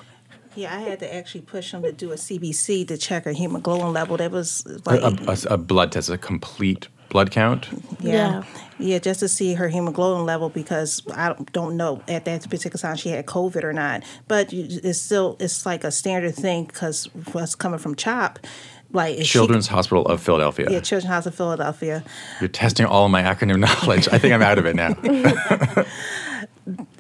Yeah, 0.54 0.76
I 0.76 0.80
had 0.80 1.00
to 1.00 1.16
actually 1.16 1.42
push 1.42 1.72
them 1.72 1.82
to 1.84 1.94
do 1.94 2.12
a 2.12 2.16
CBC 2.16 2.88
to 2.90 2.98
check 2.98 3.24
her 3.24 3.32
hemoglobin 3.32 3.94
level. 3.94 4.18
That 4.18 4.32
was 4.32 4.66
like 4.86 5.02
a, 5.02 5.16
a, 5.28 5.54
a 5.54 5.58
blood 5.58 5.94
test, 5.94 6.10
a 6.10 6.18
complete 6.18 6.90
blood 7.08 7.32
count. 7.32 7.70
Yeah. 8.00 8.12
yeah. 8.12 8.44
yeah, 8.78 9.00
just 9.00 9.22
to 9.22 9.30
see 9.30 9.54
her 9.54 9.70
hemoglobin 9.70 10.26
level 10.26 10.50
because 10.50 11.04
I 11.14 11.36
don't 11.52 11.78
know 11.78 12.02
at 12.08 12.26
that 12.26 12.50
particular 12.50 12.78
time 12.78 12.96
she 12.98 13.10
had 13.10 13.26
COVID 13.28 13.64
or 13.64 13.72
not. 13.72 14.04
But 14.28 14.52
it's 14.52 15.00
still 15.00 15.38
it's 15.40 15.66
like 15.66 15.84
a 15.84 15.92
standard 15.92 16.36
thing 16.36 16.66
because 16.66 17.06
what's 17.32 17.56
coming 17.56 17.80
from 17.80 17.96
CHOP 17.96 18.40
like 18.94 19.22
Children's 19.24 19.68
she, 19.68 19.72
Hospital 19.72 20.06
of 20.06 20.22
Philadelphia. 20.22 20.68
Yeah, 20.70 20.80
Children's 20.80 21.10
Hospital 21.10 21.32
of 21.32 21.36
Philadelphia. 21.36 22.04
You're 22.40 22.50
testing 22.50 22.86
all 22.86 23.06
of 23.06 23.12
my 23.12 23.24
acronym 23.24 23.60
knowledge. 23.84 24.08
I 24.12 24.18
think 24.18 24.34
I'm 24.34 24.42
out 24.42 24.58
of 24.58 24.66
it 24.66 24.76
now. 24.76 24.96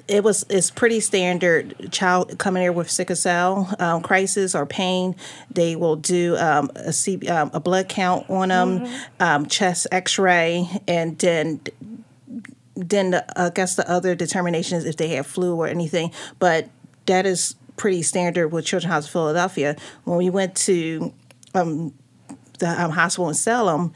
it 0.08 0.24
was 0.24 0.46
it's 0.50 0.72
pretty 0.72 1.00
standard. 1.00 1.92
Child 1.92 2.38
coming 2.38 2.62
here 2.62 2.72
with 2.72 2.90
sickle 2.90 3.16
cell 3.16 3.74
um, 3.80 4.02
crisis 4.02 4.56
or 4.56 4.66
pain, 4.66 5.16
they 5.50 5.76
will 5.76 5.96
do 5.96 6.38
um, 6.38 6.72
a, 6.76 6.94
C, 6.94 7.28
um, 7.28 7.52
a 7.54 7.60
blood 7.60 7.90
count 7.90 8.30
on 8.30 8.50
them, 8.50 8.82
mm-hmm. 8.82 9.24
Um, 9.24 9.46
chest 9.46 9.88
X-ray, 9.92 10.70
and 10.88 11.18
then 11.20 11.62
then 12.76 13.12
the, 13.12 13.40
I 13.40 13.50
guess 13.50 13.76
the 13.76 13.90
other 13.90 14.16
determination 14.16 14.78
is 14.78 14.86
if 14.86 14.98
they 14.98 15.10
have 15.10 15.28
flu 15.28 15.56
or 15.56 15.68
anything. 15.68 16.12
But 16.40 16.70
that 17.06 17.26
is 17.26 17.56
pretty 17.78 18.02
standard 18.02 18.50
with 18.50 18.66
Children's 18.66 18.94
Hospital 18.94 19.28
of 19.28 19.34
Philadelphia. 19.34 19.76
When 20.04 20.18
we 20.18 20.30
went 20.30 20.56
to 20.56 21.14
um, 21.54 21.94
the 22.60 22.70
um, 22.82 22.92
hospital 22.92 23.30
in 23.30 23.36
Salem, 23.36 23.94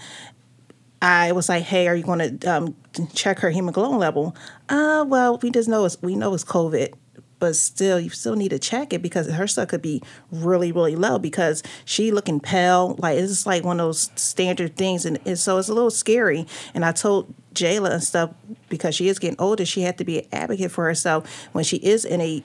I 1.02 1.32
was 1.32 1.50
like, 1.50 1.64
"Hey, 1.64 1.88
are 1.88 1.96
you 1.96 2.04
going 2.04 2.40
to 2.40 2.48
um, 2.48 2.76
check 3.14 3.40
her 3.40 3.50
hemoglobin 3.50 4.00
level?" 4.00 4.36
Uh, 4.70 5.06
well, 5.08 5.38
we 5.42 5.52
just 5.52 5.70
know 5.70 5.86
it's 5.86 6.02
we 6.02 6.16
know 6.16 6.34
it's 6.34 6.44
COVID, 6.44 6.94
but 7.40 7.56
still, 7.56 8.00
you 8.00 8.10
still 8.10 8.36
need 8.36 8.50
to 8.50 8.60
check 8.60 8.94
it 8.94 9.02
because 9.02 9.30
her 9.30 9.48
stuff 9.48 9.70
could 9.70 9.82
be 9.82 10.02
really, 10.32 10.72
really 10.72 10.96
low 10.96 11.20
because 11.20 11.62
she 11.86 12.12
looking 12.12 12.40
pale. 12.40 12.96
Like 12.98 13.18
it's 13.18 13.46
like 13.46 13.64
one 13.64 13.80
of 13.80 13.88
those 13.88 14.10
standard 14.16 14.76
things, 14.76 15.06
and, 15.06 15.20
and 15.26 15.38
so 15.38 15.58
it's 15.58 15.70
a 15.70 15.74
little 15.74 15.92
scary. 15.92 16.46
And 16.74 16.84
I 16.86 16.92
told 16.92 17.34
Jayla 17.54 17.92
and 17.92 18.04
stuff 18.04 18.32
because 18.70 18.96
she 18.96 19.08
is 19.08 19.20
getting 19.20 19.40
older, 19.40 19.66
she 19.66 19.82
had 19.82 19.98
to 20.00 20.06
be 20.06 20.20
an 20.20 20.26
advocate 20.32 20.72
for 20.72 20.86
herself 20.86 21.48
when 21.52 21.64
she 21.64 21.78
is 21.78 22.06
in 22.06 22.22
a 22.22 22.44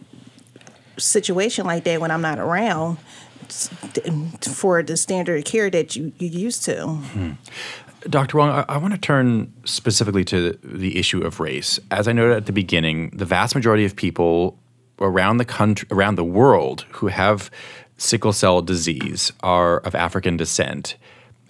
situation 0.98 1.64
like 1.64 1.84
that 1.84 2.00
when 2.00 2.10
I'm 2.10 2.20
not 2.20 2.38
around 2.38 2.98
for 4.42 4.82
the 4.82 4.96
standard 4.96 5.38
of 5.38 5.44
care 5.44 5.70
that 5.70 5.96
you 5.96 6.12
you 6.18 6.28
used 6.28 6.64
to. 6.64 6.76
Mm-hmm. 6.76 7.30
Dr. 8.08 8.38
Wong, 8.38 8.48
I, 8.50 8.64
I 8.68 8.78
want 8.78 8.94
to 8.94 9.00
turn 9.00 9.52
specifically 9.64 10.24
to 10.26 10.58
the 10.64 10.98
issue 10.98 11.20
of 11.20 11.38
race. 11.38 11.78
As 11.90 12.08
I 12.08 12.12
noted 12.12 12.36
at 12.36 12.46
the 12.46 12.52
beginning, 12.52 13.10
the 13.10 13.26
vast 13.26 13.54
majority 13.54 13.84
of 13.84 13.94
people 13.94 14.58
around 15.00 15.36
the 15.36 15.44
country, 15.44 15.86
around 15.90 16.14
the 16.14 16.24
world, 16.24 16.86
who 16.92 17.08
have 17.08 17.50
sickle 17.98 18.32
cell 18.32 18.62
disease 18.62 19.32
are 19.42 19.78
of 19.80 19.94
African 19.94 20.36
descent. 20.36 20.96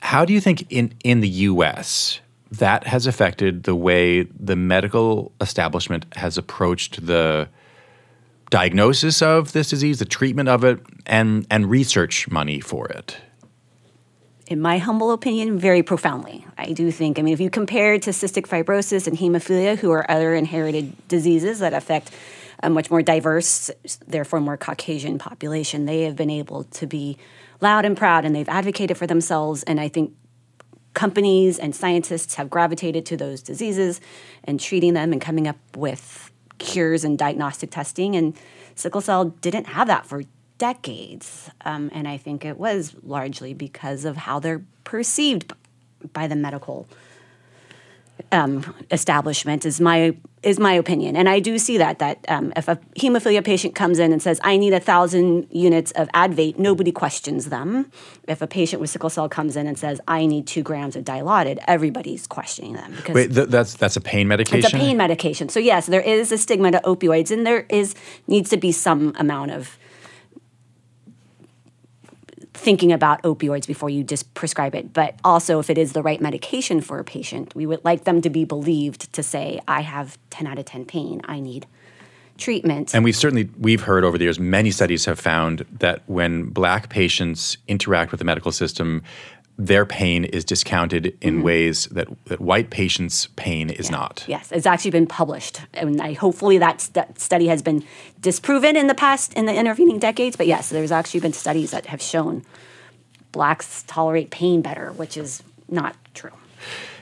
How 0.00 0.24
do 0.24 0.32
you 0.32 0.40
think 0.40 0.66
in 0.70 0.92
in 1.04 1.20
the 1.20 1.28
U.S. 1.28 2.20
that 2.50 2.86
has 2.86 3.06
affected 3.06 3.64
the 3.64 3.76
way 3.76 4.22
the 4.22 4.56
medical 4.56 5.32
establishment 5.40 6.06
has 6.16 6.36
approached 6.36 7.06
the 7.06 7.48
diagnosis 8.50 9.22
of 9.22 9.52
this 9.52 9.70
disease, 9.70 9.98
the 9.98 10.04
treatment 10.04 10.48
of 10.48 10.64
it, 10.64 10.80
and 11.06 11.46
and 11.50 11.70
research 11.70 12.28
money 12.28 12.60
for 12.60 12.88
it? 12.88 13.16
in 14.50 14.60
my 14.60 14.78
humble 14.78 15.12
opinion, 15.12 15.60
very 15.60 15.80
profoundly. 15.80 16.44
I 16.58 16.72
do 16.72 16.90
think, 16.90 17.20
I 17.20 17.22
mean, 17.22 17.32
if 17.32 17.38
you 17.40 17.50
compare 17.50 17.94
it 17.94 18.02
to 18.02 18.10
cystic 18.10 18.48
fibrosis 18.48 19.06
and 19.06 19.16
hemophilia, 19.16 19.78
who 19.78 19.92
are 19.92 20.10
other 20.10 20.34
inherited 20.34 20.92
diseases 21.06 21.60
that 21.60 21.72
affect 21.72 22.10
a 22.60 22.68
much 22.68 22.90
more 22.90 23.00
diverse, 23.00 23.70
therefore 24.08 24.40
more 24.40 24.56
Caucasian 24.56 25.18
population, 25.18 25.84
they 25.86 26.02
have 26.02 26.16
been 26.16 26.30
able 26.30 26.64
to 26.64 26.86
be 26.88 27.16
loud 27.60 27.84
and 27.84 27.96
proud 27.96 28.24
and 28.24 28.34
they've 28.34 28.48
advocated 28.48 28.98
for 28.98 29.06
themselves. 29.06 29.62
And 29.62 29.80
I 29.80 29.88
think 29.88 30.14
companies 30.94 31.60
and 31.60 31.74
scientists 31.74 32.34
have 32.34 32.50
gravitated 32.50 33.06
to 33.06 33.16
those 33.16 33.42
diseases 33.42 34.00
and 34.42 34.58
treating 34.58 34.94
them 34.94 35.12
and 35.12 35.20
coming 35.20 35.46
up 35.46 35.58
with 35.76 36.29
cures 36.60 37.02
and 37.02 37.18
diagnostic 37.18 37.72
testing. 37.72 38.14
And 38.14 38.36
sickle 38.76 39.00
cell 39.00 39.24
didn't 39.24 39.64
have 39.64 39.88
that 39.88 40.06
for 40.06 40.22
decades. 40.58 41.50
Um, 41.64 41.90
and 41.92 42.06
I 42.06 42.16
think 42.16 42.44
it 42.44 42.58
was 42.58 42.94
largely 43.02 43.54
because 43.54 44.04
of 44.04 44.16
how 44.16 44.38
they're 44.38 44.62
perceived 44.84 45.52
by 46.12 46.28
the 46.28 46.36
medical 46.36 46.86
um, 48.32 48.74
establishment 48.90 49.64
is 49.64 49.80
my 49.80 50.16
is 50.42 50.58
my 50.58 50.72
opinion, 50.72 51.16
and 51.16 51.28
I 51.28 51.38
do 51.38 51.58
see 51.58 51.76
that 51.78 51.98
that 51.98 52.24
um, 52.28 52.52
if 52.56 52.66
a 52.68 52.76
hemophilia 52.96 53.44
patient 53.44 53.74
comes 53.74 53.98
in 53.98 54.12
and 54.12 54.22
says 54.22 54.40
I 54.42 54.56
need 54.56 54.72
a 54.72 54.80
thousand 54.80 55.48
units 55.50 55.90
of 55.92 56.08
Advate, 56.14 56.58
nobody 56.58 56.92
questions 56.92 57.46
them. 57.46 57.90
If 58.26 58.40
a 58.40 58.46
patient 58.46 58.80
with 58.80 58.90
sickle 58.90 59.10
cell 59.10 59.28
comes 59.28 59.56
in 59.56 59.66
and 59.66 59.78
says 59.78 60.00
I 60.08 60.26
need 60.26 60.46
two 60.46 60.62
grams 60.62 60.96
of 60.96 61.04
Dilaudid, 61.04 61.58
everybody's 61.66 62.26
questioning 62.26 62.74
them 62.74 62.94
because 62.96 63.14
Wait, 63.14 63.34
th- 63.34 63.48
that's 63.48 63.74
that's 63.74 63.96
a 63.96 64.00
pain 64.00 64.28
medication. 64.28 64.64
It's 64.64 64.72
a 64.74 64.76
pain 64.76 64.96
medication. 64.96 65.48
So 65.48 65.60
yes, 65.60 65.86
there 65.86 66.00
is 66.00 66.32
a 66.32 66.38
stigma 66.38 66.70
to 66.72 66.80
opioids, 66.84 67.30
and 67.30 67.46
there 67.46 67.66
is 67.68 67.94
needs 68.26 68.50
to 68.50 68.56
be 68.56 68.72
some 68.72 69.14
amount 69.18 69.50
of 69.50 69.78
thinking 72.60 72.92
about 72.92 73.22
opioids 73.22 73.66
before 73.66 73.88
you 73.88 74.04
just 74.04 74.32
prescribe 74.34 74.74
it. 74.74 74.92
But 74.92 75.18
also, 75.24 75.58
if 75.58 75.70
it 75.70 75.78
is 75.78 75.92
the 75.92 76.02
right 76.02 76.20
medication 76.20 76.82
for 76.82 76.98
a 76.98 77.04
patient, 77.04 77.54
we 77.54 77.64
would 77.64 77.82
like 77.84 78.04
them 78.04 78.20
to 78.20 78.28
be 78.28 78.44
believed 78.44 79.12
to 79.14 79.22
say, 79.22 79.60
I 79.66 79.80
have 79.80 80.18
10 80.28 80.46
out 80.46 80.58
of 80.58 80.66
10 80.66 80.84
pain, 80.84 81.22
I 81.24 81.40
need 81.40 81.66
treatment. 82.36 82.94
And 82.94 83.02
we've 83.04 83.16
certainly 83.16 83.50
we've 83.58 83.82
heard 83.82 84.04
over 84.04 84.18
the 84.18 84.24
years 84.24 84.38
many 84.38 84.70
studies 84.70 85.04
have 85.04 85.20
found 85.20 85.64
that 85.78 86.02
when 86.06 86.46
black 86.46 86.88
patients 86.88 87.56
interact 87.68 88.10
with 88.10 88.18
the 88.18 88.24
medical 88.24 88.52
system 88.52 89.02
their 89.60 89.84
pain 89.84 90.24
is 90.24 90.42
discounted 90.42 91.18
in 91.20 91.34
mm-hmm. 91.34 91.42
ways 91.42 91.84
that, 91.86 92.08
that 92.24 92.40
white 92.40 92.70
patients' 92.70 93.28
pain 93.36 93.68
is 93.68 93.90
yeah. 93.90 93.96
not. 93.96 94.24
Yes, 94.26 94.50
it's 94.50 94.64
actually 94.64 94.90
been 94.92 95.06
published, 95.06 95.60
and 95.74 96.00
I, 96.00 96.14
hopefully 96.14 96.56
that 96.58 96.80
st- 96.80 97.18
study 97.18 97.48
has 97.48 97.60
been 97.60 97.84
disproven 98.20 98.74
in 98.74 98.86
the 98.86 98.94
past 98.94 99.34
in 99.34 99.44
the 99.44 99.54
intervening 99.54 99.98
decades. 99.98 100.34
But 100.34 100.46
yes, 100.46 100.70
there's 100.70 100.90
actually 100.90 101.20
been 101.20 101.34
studies 101.34 101.72
that 101.72 101.86
have 101.86 102.00
shown 102.00 102.42
blacks 103.32 103.84
tolerate 103.86 104.30
pain 104.30 104.62
better, 104.62 104.92
which 104.92 105.18
is 105.18 105.42
not 105.68 105.94
true. 106.14 106.32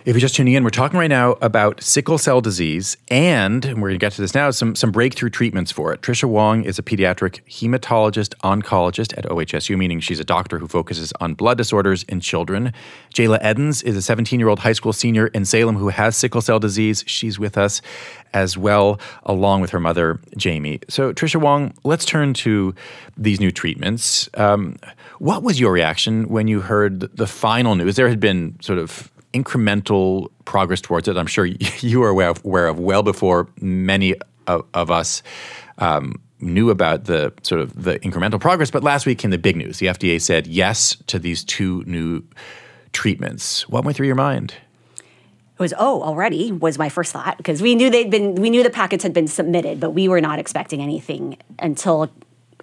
If 0.05 0.15
you're 0.15 0.21
just 0.21 0.37
tuning 0.37 0.55
in, 0.55 0.63
we're 0.63 0.71
talking 0.71 0.99
right 0.99 1.09
now 1.09 1.33
about 1.43 1.83
sickle 1.83 2.19
cell 2.19 2.41
disease, 2.41 2.97
and 3.11 3.65
we're 3.65 3.89
going 3.89 3.93
to 3.93 3.99
get 3.99 4.13
to 4.13 4.21
this 4.21 4.35
now, 4.35 4.51
some, 4.51 4.75
some 4.75 4.93
breakthrough 4.93 5.29
treatments 5.29 5.73
for 5.73 5.93
it. 5.93 6.03
Trisha 6.03 6.29
Wong 6.29 6.65
is 6.65 6.79
a 6.79 6.83
pediatric 6.83 7.41
hematologist 7.49 8.35
oncologist 8.45 9.19
at 9.19 9.25
OHSU, 9.25 9.77
meaning 9.77 9.99
she's 10.01 10.21
a 10.21 10.25
doctor 10.25 10.59
who 10.59 10.69
focuses 10.69 11.13
on 11.21 11.35
blood 11.35 11.59
disorders 11.59 12.05
in 12.05 12.21
children. 12.21 12.73
Jayla 13.13 13.43
Eddins 13.43 13.83
is 13.83 13.97
a 13.97 14.03
17 14.03 14.39
year 14.39 14.49
old 14.49 14.61
high 14.61 14.73
school 14.73 14.93
senior 14.93 15.27
in 15.29 15.45
Salem 15.45 15.77
who 15.77 15.89
has 15.89 16.17
sickle 16.17 16.41
cell 16.41 16.61
disease. 16.61 17.03
She's 17.07 17.39
with 17.39 17.59
us 17.59 17.83
as 18.33 18.57
well, 18.57 19.01
along 19.25 19.63
with 19.63 19.71
her 19.71 19.81
mother, 19.81 20.21
Jamie. 20.37 20.79
So, 20.89 21.13
Trisha 21.13 21.41
Wong, 21.41 21.75
let's 21.83 22.05
turn 22.05 22.35
to 22.35 22.75
these 23.17 23.41
new 23.41 23.51
treatments. 23.51 24.29
Um, 24.35 24.77
what 25.19 25.43
was 25.43 25.59
your 25.59 25.73
reaction 25.73 26.29
when 26.29 26.47
you 26.47 26.61
heard 26.61 27.01
the 27.17 27.27
final 27.27 27.75
news? 27.75 27.97
There 27.97 28.09
had 28.09 28.21
been 28.21 28.57
sort 28.61 28.79
of 28.79 29.11
incremental 29.35 30.29
progress 30.45 30.81
towards 30.81 31.09
it. 31.09 31.17
I'm 31.17 31.27
sure 31.27 31.45
you 31.81 32.03
are 32.03 32.09
aware 32.09 32.31
of, 32.31 32.45
aware 32.45 32.69
of 32.69 32.79
well 32.79 33.03
before 33.03 33.49
many 33.61 34.15
of, 34.47 34.65
of 34.75 34.91
us 34.91 35.23
um, 35.79 36.21
knew 36.41 36.71
about 36.71 37.05
the 37.05 37.33
sort 37.43 37.61
of 37.61 37.83
the 37.83 37.99
incremental 38.01 38.41
progress. 38.41 38.71
But 38.71 38.83
last 38.83 39.07
week 39.07 39.19
came 39.19 39.31
the 39.31 39.39
big 39.39 39.57
news. 39.57 39.79
The 39.79 39.87
FDA 39.87 40.21
said 40.21 40.47
yes 40.47 40.97
to 41.07 41.19
these 41.19 41.45
two 41.45 41.83
new 41.87 42.23
treatments. 42.93 43.69
What 43.69 43.85
went 43.85 43.97
through 43.97 44.07
your 44.07 44.17
mind? 44.17 44.55
It 45.59 45.63
was 45.63 45.75
oh 45.77 46.03
already 46.03 46.53
was 46.53 46.79
my 46.79 46.89
first 46.89 47.13
thought 47.13 47.37
because 47.37 47.61
we 47.61 47.75
knew 47.75 47.91
they'd 47.91 48.11
been 48.11 48.37
we 48.37 48.49
knew 48.49 48.63
the 48.63 48.71
packets 48.71 49.03
had 49.03 49.13
been 49.13 49.27
submitted, 49.27 49.81
but 49.81 49.91
we 49.91 50.07
were 50.07 50.21
not 50.21 50.39
expecting 50.39 50.81
anything 50.81 51.37
until 51.59 52.13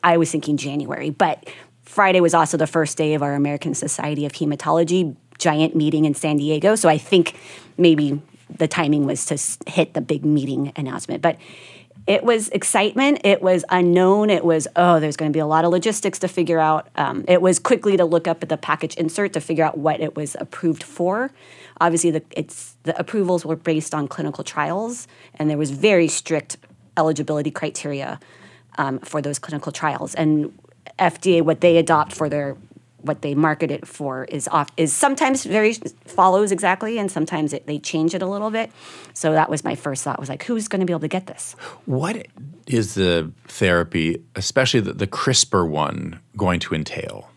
I 0.02 0.16
was 0.16 0.32
thinking 0.32 0.56
January. 0.56 1.10
But 1.10 1.50
Friday 1.84 2.22
was 2.22 2.34
also 2.34 2.56
the 2.56 2.68
first 2.68 2.98
day 2.98 3.14
of 3.14 3.22
our 3.22 3.34
American 3.34 3.74
Society 3.74 4.26
of 4.26 4.32
Hematology 4.32 5.16
giant 5.46 5.76
meeting 5.76 6.06
in 6.06 6.16
San 6.16 6.38
Diego. 6.38 6.74
So 6.74 6.90
I 6.90 6.98
think 6.98 7.36
maybe 7.78 8.20
the 8.50 8.68
timing 8.68 9.06
was 9.06 9.28
to 9.28 9.38
hit 9.72 9.94
the 9.94 10.02
big 10.02 10.26
meeting 10.26 10.74
announcement. 10.76 11.22
But 11.22 11.38
it 12.08 12.24
was 12.24 12.50
excitement. 12.50 13.22
It 13.24 13.44
was 13.44 13.64
unknown. 13.70 14.32
It 14.32 14.44
was, 14.44 14.68
oh, 14.76 15.00
there's 15.00 15.16
going 15.16 15.32
to 15.32 15.36
be 15.36 15.40
a 15.40 15.46
lot 15.46 15.64
of 15.64 15.72
logistics 15.72 16.18
to 16.20 16.28
figure 16.28 16.58
out. 16.60 16.88
Um, 16.96 17.26
it 17.28 17.44
was 17.44 17.60
quickly 17.60 17.96
to 17.98 18.06
look 18.06 18.28
up 18.28 18.42
at 18.42 18.50
the 18.50 18.58
package 18.58 18.96
insert 18.96 19.34
to 19.34 19.42
figure 19.42 19.64
out 19.64 19.78
what 19.78 20.02
it 20.02 20.16
was 20.16 20.36
approved 20.40 20.82
for. 20.82 21.30
Obviously, 21.80 22.10
the, 22.10 22.24
it's, 22.32 22.76
the 22.84 23.00
approvals 23.00 23.46
were 23.46 23.56
based 23.56 23.94
on 23.94 24.08
clinical 24.08 24.44
trials, 24.44 25.08
and 25.36 25.48
there 25.48 25.58
was 25.60 25.70
very 25.70 26.08
strict 26.08 26.58
eligibility 26.98 27.52
criteria 27.52 28.20
um, 28.80 28.98
for 29.00 29.22
those 29.22 29.38
clinical 29.38 29.72
trials. 29.72 30.16
And 30.16 30.58
FDA, 30.98 31.44
what 31.44 31.62
they 31.62 31.78
adopt 31.78 32.14
for 32.14 32.30
their 32.30 32.56
what 33.06 33.22
they 33.22 33.36
market 33.36 33.72
it 33.72 33.88
for 33.88 34.26
is 34.26 34.48
off 34.50 34.70
is 34.78 34.92
sometimes 34.94 35.46
very 35.46 35.74
follows 36.06 36.52
exactly 36.52 36.98
and 36.98 37.12
sometimes 37.12 37.54
it, 37.54 37.68
they 37.68 37.80
change 37.80 38.14
it 38.14 38.22
a 38.22 38.28
little 38.28 38.52
bit. 38.52 38.72
So 39.14 39.32
that 39.34 39.50
was 39.50 39.64
my 39.64 39.76
first 39.76 40.04
thought 40.04 40.20
was 40.20 40.30
like 40.30 40.44
who's 40.44 40.68
going 40.68 40.80
to 40.80 40.86
be 40.86 40.94
able 40.94 41.02
to 41.02 41.08
get 41.08 41.28
this? 41.28 41.56
What 41.86 42.28
is 42.68 42.96
the 42.96 43.32
therapy 43.48 44.24
especially 44.36 44.80
the, 44.80 44.94
the 44.94 45.08
crispr 45.08 45.68
one 45.68 46.20
going 46.36 46.60
to 46.62 46.76
entail? 46.76 47.30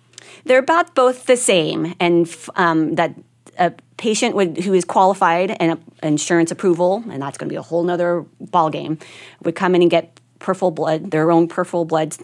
They're 0.45 0.59
about 0.59 0.95
both 0.95 1.27
the 1.27 1.37
same 1.37 1.95
and 2.01 2.35
um, 2.57 2.95
that 2.95 3.15
a 3.59 3.73
patient 3.97 4.35
would, 4.37 4.59
who 4.59 4.73
is 4.73 4.85
qualified 4.85 5.51
and 5.61 5.83
insurance 6.03 6.51
approval 6.51 7.03
and 7.11 7.21
that's 7.21 7.37
going 7.37 7.49
to 7.49 7.53
be 7.53 7.57
a 7.57 7.63
whole 7.63 7.83
nother 7.83 8.25
ball 8.41 8.71
game 8.71 8.99
would 9.43 9.57
come 9.57 9.75
in 9.75 9.83
and 9.83 9.91
get 9.91 10.21
peripheral 10.39 10.71
blood 10.71 11.11
their 11.11 11.31
own 11.31 11.49
peripheral 11.49 11.85
blood 11.85 12.17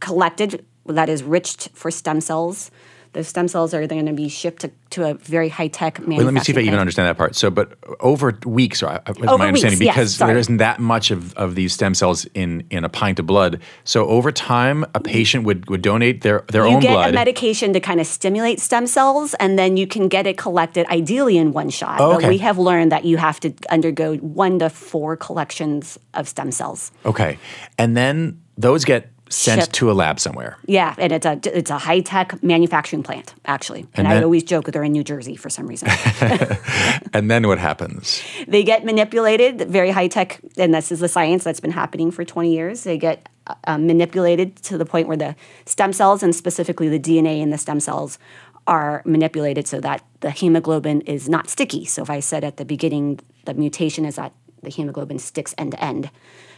collected 0.00 0.64
that 0.94 1.08
is 1.08 1.22
rich 1.22 1.68
for 1.74 1.90
stem 1.90 2.20
cells. 2.20 2.70
Those 3.14 3.28
stem 3.28 3.48
cells 3.48 3.72
are 3.72 3.86
going 3.86 4.04
to 4.04 4.12
be 4.12 4.28
shipped 4.28 4.60
to, 4.62 4.70
to 4.90 5.08
a 5.08 5.14
very 5.14 5.48
high 5.48 5.68
tech 5.68 5.98
manufacturing. 5.98 6.18
Wait, 6.18 6.24
let 6.26 6.34
me 6.34 6.40
see 6.40 6.52
if 6.52 6.58
I 6.58 6.60
even 6.60 6.78
understand 6.78 7.08
that 7.08 7.16
part. 7.16 7.34
So, 7.34 7.50
but 7.50 7.72
over 8.00 8.38
weeks, 8.44 8.82
or 8.82 8.90
uh, 8.90 9.00
was 9.08 9.30
over 9.30 9.38
my 9.38 9.46
understanding, 9.48 9.78
weeks, 9.78 9.94
because 9.94 10.20
yes, 10.20 10.28
there 10.28 10.36
isn't 10.36 10.58
that 10.58 10.78
much 10.78 11.10
of, 11.10 11.34
of 11.34 11.54
these 11.54 11.72
stem 11.72 11.94
cells 11.94 12.26
in, 12.34 12.66
in 12.68 12.84
a 12.84 12.88
pint 12.90 13.18
of 13.18 13.26
blood. 13.26 13.62
So, 13.84 14.06
over 14.08 14.30
time, 14.30 14.84
a 14.94 15.00
patient 15.00 15.44
would, 15.44 15.70
would 15.70 15.80
donate 15.80 16.20
their, 16.20 16.44
their 16.52 16.66
you 16.66 16.74
own 16.74 16.80
blood. 16.80 16.90
You 16.90 16.96
get 16.98 17.10
a 17.10 17.12
medication 17.14 17.72
to 17.72 17.80
kind 17.80 17.98
of 17.98 18.06
stimulate 18.06 18.60
stem 18.60 18.86
cells, 18.86 19.32
and 19.40 19.58
then 19.58 19.78
you 19.78 19.86
can 19.86 20.08
get 20.08 20.26
it 20.26 20.36
collected 20.36 20.86
ideally 20.88 21.38
in 21.38 21.52
one 21.52 21.70
shot. 21.70 22.00
Oh, 22.00 22.12
okay. 22.12 22.26
But 22.26 22.28
we 22.28 22.38
have 22.38 22.58
learned 22.58 22.92
that 22.92 23.06
you 23.06 23.16
have 23.16 23.40
to 23.40 23.54
undergo 23.70 24.16
one 24.16 24.58
to 24.58 24.68
four 24.68 25.16
collections 25.16 25.98
of 26.12 26.28
stem 26.28 26.52
cells. 26.52 26.92
Okay. 27.06 27.38
And 27.78 27.96
then 27.96 28.42
those 28.58 28.84
get 28.84 29.10
sent 29.28 29.62
Shipped. 29.62 29.74
to 29.74 29.90
a 29.90 29.92
lab 29.92 30.18
somewhere. 30.20 30.56
Yeah, 30.66 30.94
and 30.98 31.12
it's 31.12 31.26
a 31.26 31.40
it's 31.44 31.70
a 31.70 31.78
high 31.78 32.00
tech 32.00 32.42
manufacturing 32.42 33.02
plant 33.02 33.34
actually, 33.44 33.86
and, 33.94 34.06
And 34.06 34.08
I 34.08 34.22
always 34.22 34.42
joke 34.42 34.64
that 34.64 34.72
they're 34.72 34.84
in 34.84 34.92
New 34.92 35.04
Jersey 35.04 35.36
for 35.36 35.50
some 35.50 35.66
reason. 35.66 35.88
And 37.12 37.30
then 37.30 37.46
what 37.46 37.58
happens? 37.58 38.22
they 38.46 38.62
get 38.62 38.84
manipulated, 38.84 39.68
very 39.68 39.90
high 39.90 40.08
tech, 40.08 40.40
and 40.56 40.74
this 40.74 40.92
is 40.92 41.00
the 41.00 41.08
science 41.08 41.44
that's 41.44 41.60
been 41.60 41.70
happening 41.70 42.10
for 42.10 42.24
20 42.24 42.52
years. 42.52 42.84
They 42.84 42.98
get 42.98 43.28
uh, 43.64 43.78
manipulated 43.78 44.56
to 44.64 44.76
the 44.76 44.84
point 44.84 45.08
where 45.08 45.16
the 45.16 45.34
stem 45.64 45.92
cells, 45.92 46.22
and 46.22 46.34
specifically 46.34 46.88
the 46.88 47.00
DNA 47.00 47.40
in 47.40 47.50
the 47.50 47.58
stem 47.58 47.80
cells, 47.80 48.18
are 48.66 49.02
manipulated 49.06 49.66
so 49.66 49.80
that 49.80 50.04
the 50.20 50.30
hemoglobin 50.30 51.00
is 51.02 51.28
not 51.28 51.48
sticky. 51.48 51.84
So, 51.86 52.02
if 52.02 52.10
I 52.10 52.20
said 52.20 52.44
at 52.44 52.58
the 52.58 52.64
beginning, 52.64 53.20
the 53.46 53.54
mutation 53.54 54.04
is 54.04 54.16
that 54.16 54.32
the 54.62 54.70
hemoglobin 54.70 55.18
sticks 55.18 55.54
end 55.56 55.72
to 55.72 55.82
end. 55.82 56.10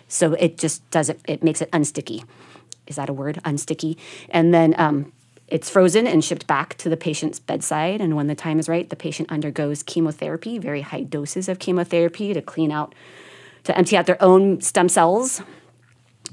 So, 0.09 0.33
it 0.35 0.59
just 0.59 0.88
does 0.90 1.09
it, 1.09 1.20
it 1.28 1.44
makes 1.44 1.62
it 1.62 1.70
unsticky. 1.70 2.24
Is 2.90 2.96
that 2.96 3.09
a 3.09 3.12
word? 3.14 3.40
Unsticky. 3.44 3.96
And 4.29 4.53
then 4.53 4.74
um, 4.76 5.12
it's 5.48 5.70
frozen 5.70 6.07
and 6.07 6.24
shipped 6.24 6.46
back 6.46 6.76
to 6.79 6.88
the 6.88 6.96
patient's 6.96 7.38
bedside. 7.38 8.00
And 8.00 8.16
when 8.16 8.26
the 8.26 8.35
time 8.35 8.59
is 8.59 8.68
right, 8.68 8.88
the 8.88 8.96
patient 8.96 9.31
undergoes 9.33 9.83
chemotherapy, 9.83 10.59
very 10.59 10.83
high 10.83 11.03
doses 11.03 11.48
of 11.48 11.59
chemotherapy 11.59 12.35
to 12.35 12.42
clean 12.42 12.70
out, 12.70 12.94
to 13.64 13.76
empty 13.76 13.96
out 13.96 14.07
their 14.07 14.22
own 14.22 14.61
stem 14.61 14.88
cells, 14.88 15.40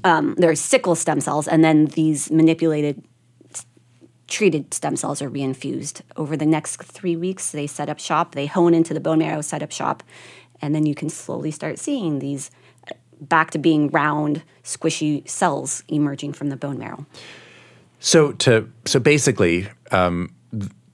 um, 0.04 0.34
their 0.34 0.54
sickle 0.54 0.94
stem 0.94 1.20
cells, 1.20 1.48
and 1.48 1.64
then 1.64 1.86
these 1.86 2.30
manipulated 2.30 3.02
treated 4.28 4.74
stem 4.74 4.94
cells 4.94 5.22
are 5.22 5.30
reinfused. 5.30 6.02
Over 6.16 6.36
the 6.36 6.46
next 6.46 6.82
three 6.82 7.16
weeks, 7.16 7.50
they 7.50 7.66
set 7.66 7.88
up 7.88 7.98
shop, 7.98 8.34
they 8.34 8.46
hone 8.46 8.74
into 8.74 8.92
the 8.92 9.00
bone 9.00 9.18
marrow, 9.18 9.40
set 9.40 9.62
up 9.62 9.72
shop, 9.72 10.02
and 10.60 10.74
then 10.74 10.86
you 10.86 10.94
can 10.94 11.08
slowly 11.08 11.50
start 11.50 11.78
seeing 11.78 12.18
these 12.18 12.50
back 13.20 13.50
to 13.52 13.58
being 13.58 13.88
round, 13.88 14.42
squishy 14.64 15.28
cells 15.28 15.82
emerging 15.88 16.32
from 16.32 16.48
the 16.48 16.56
bone 16.56 16.78
marrow. 16.78 17.06
So 18.00 18.32
to 18.32 18.70
so 18.84 19.00
basically, 19.00 19.68
um, 19.90 20.34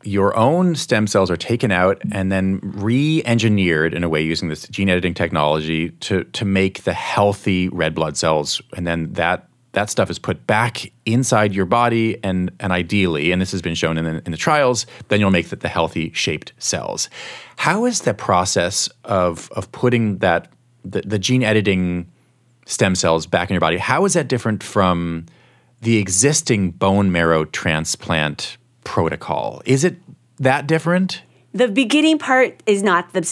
your 0.02 0.36
own 0.36 0.74
stem 0.74 1.06
cells 1.06 1.30
are 1.30 1.36
taken 1.36 1.70
out 1.70 2.00
and 2.12 2.30
then 2.30 2.60
re-engineered 2.62 3.94
in 3.94 4.04
a 4.04 4.08
way 4.08 4.22
using 4.22 4.48
this 4.48 4.66
gene 4.68 4.88
editing 4.88 5.14
technology 5.14 5.90
to 5.90 6.24
to 6.24 6.44
make 6.44 6.84
the 6.84 6.92
healthy 6.92 7.68
red 7.68 7.94
blood 7.94 8.16
cells, 8.16 8.62
and 8.76 8.86
then 8.86 9.12
that 9.14 9.48
that 9.74 9.90
stuff 9.90 10.08
is 10.08 10.18
put 10.18 10.46
back 10.46 10.90
inside 11.04 11.54
your 11.54 11.66
body 11.66 12.18
and 12.24 12.50
and 12.58 12.72
ideally 12.72 13.32
and 13.32 13.42
this 13.42 13.52
has 13.52 13.60
been 13.60 13.74
shown 13.74 13.98
in 13.98 14.04
the, 14.04 14.22
in 14.24 14.32
the 14.32 14.38
trials 14.38 14.86
then 15.08 15.20
you'll 15.20 15.30
make 15.30 15.48
the, 15.48 15.56
the 15.56 15.68
healthy 15.68 16.10
shaped 16.12 16.52
cells 16.58 17.10
how 17.56 17.84
is 17.84 18.02
the 18.02 18.14
process 18.14 18.88
of 19.04 19.50
of 19.52 19.70
putting 19.72 20.18
that 20.18 20.50
the, 20.84 21.02
the 21.02 21.18
gene 21.18 21.42
editing 21.42 22.10
stem 22.66 22.94
cells 22.94 23.26
back 23.26 23.50
in 23.50 23.54
your 23.54 23.60
body 23.60 23.78
how 23.78 24.04
is 24.04 24.14
that 24.14 24.28
different 24.28 24.62
from 24.62 25.26
the 25.82 25.98
existing 25.98 26.70
bone 26.70 27.12
marrow 27.12 27.44
transplant 27.44 28.56
protocol 28.84 29.62
is 29.64 29.84
it 29.84 29.96
that 30.38 30.66
different 30.66 31.22
the 31.52 31.68
beginning 31.68 32.18
part 32.18 32.62
is 32.66 32.82
not 32.82 33.12
the 33.12 33.22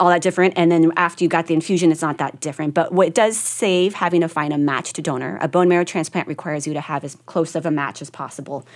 all 0.00 0.08
that 0.10 0.22
different. 0.22 0.54
And 0.56 0.70
then 0.70 0.92
after 0.96 1.24
you 1.24 1.28
got 1.28 1.46
the 1.46 1.54
infusion, 1.54 1.90
it's 1.90 2.02
not 2.02 2.18
that 2.18 2.40
different. 2.40 2.74
But 2.74 2.92
what 2.92 3.14
does 3.14 3.36
save 3.36 3.94
having 3.94 4.20
to 4.20 4.28
find 4.28 4.52
a 4.52 4.58
matched 4.58 5.02
donor. 5.02 5.38
A 5.40 5.48
bone 5.48 5.68
marrow 5.68 5.84
transplant 5.84 6.28
requires 6.28 6.66
you 6.66 6.74
to 6.74 6.80
have 6.80 7.04
as 7.04 7.16
close 7.26 7.54
of 7.54 7.66
a 7.66 7.70
match 7.70 8.02
as 8.02 8.10
possible. 8.10 8.66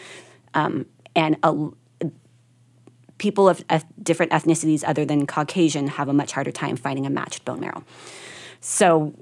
Um, 0.54 0.86
and 1.14 1.36
a, 1.42 1.68
people 3.18 3.48
of 3.48 3.64
different 4.02 4.32
ethnicities 4.32 4.82
other 4.86 5.04
than 5.04 5.26
Caucasian 5.26 5.86
have 5.88 6.08
a 6.08 6.12
much 6.12 6.32
harder 6.32 6.50
time 6.50 6.76
finding 6.76 7.06
a 7.06 7.10
matched 7.10 7.44
bone 7.44 7.60
marrow. 7.60 7.84
So 8.60 9.14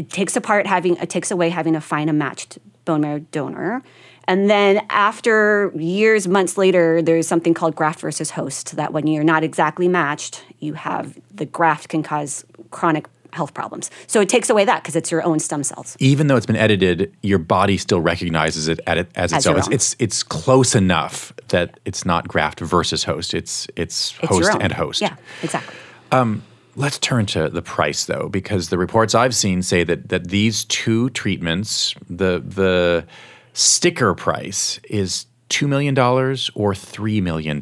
it 0.00 0.08
takes 0.08 0.34
apart 0.34 0.66
having 0.66 0.96
it 0.96 1.10
takes 1.10 1.30
away 1.30 1.50
having 1.50 1.74
to 1.74 1.80
find 1.80 2.08
a 2.08 2.12
matched 2.14 2.58
bone 2.86 3.02
marrow 3.02 3.18
donor. 3.32 3.82
And 4.26 4.48
then 4.48 4.86
after 4.88 5.72
years, 5.76 6.26
months 6.26 6.56
later, 6.56 7.02
there's 7.02 7.26
something 7.26 7.52
called 7.52 7.76
graft 7.76 8.00
versus 8.00 8.30
host 8.30 8.76
that 8.76 8.94
when 8.94 9.06
you're 9.06 9.24
not 9.24 9.44
exactly 9.44 9.88
matched, 9.88 10.42
you 10.58 10.72
have 10.72 11.18
the 11.34 11.44
graft 11.44 11.90
can 11.90 12.02
cause 12.02 12.46
chronic 12.70 13.08
health 13.34 13.52
problems. 13.52 13.90
So 14.06 14.22
it 14.22 14.30
takes 14.30 14.48
away 14.48 14.64
that 14.64 14.82
because 14.82 14.96
it's 14.96 15.10
your 15.10 15.22
own 15.22 15.38
stem 15.38 15.62
cells. 15.64 15.96
Even 15.98 16.28
though 16.28 16.36
it's 16.36 16.46
been 16.46 16.56
edited, 16.56 17.14
your 17.22 17.38
body 17.38 17.76
still 17.76 18.00
recognizes 18.00 18.68
it 18.68 18.80
as, 18.86 19.06
as 19.16 19.32
its 19.34 19.46
own. 19.46 19.58
It's, 19.58 19.68
it's, 19.68 19.96
it's 19.98 20.22
close 20.22 20.74
enough 20.74 21.34
that 21.48 21.78
it's 21.84 22.06
not 22.06 22.26
graft 22.26 22.60
versus 22.60 23.04
host. 23.04 23.34
It's 23.34 23.66
it's, 23.76 24.12
it's 24.22 24.30
host 24.30 24.56
and 24.60 24.72
host. 24.72 25.02
Yeah, 25.02 25.16
exactly. 25.42 25.74
Um, 26.10 26.42
let's 26.76 26.98
turn 26.98 27.26
to 27.26 27.48
the 27.48 27.62
price 27.62 28.04
though, 28.04 28.28
because 28.28 28.68
the 28.68 28.78
reports 28.78 29.14
I've 29.14 29.34
seen 29.34 29.62
say 29.62 29.84
that 29.84 30.08
that 30.08 30.28
these 30.28 30.64
two 30.64 31.10
treatments, 31.10 31.94
the 32.08 32.42
the 32.44 33.06
sticker 33.52 34.14
price 34.14 34.80
is 34.88 35.26
$2 35.50 35.68
million 35.68 35.98
or 35.98 36.72
$3 36.72 37.22
million. 37.22 37.60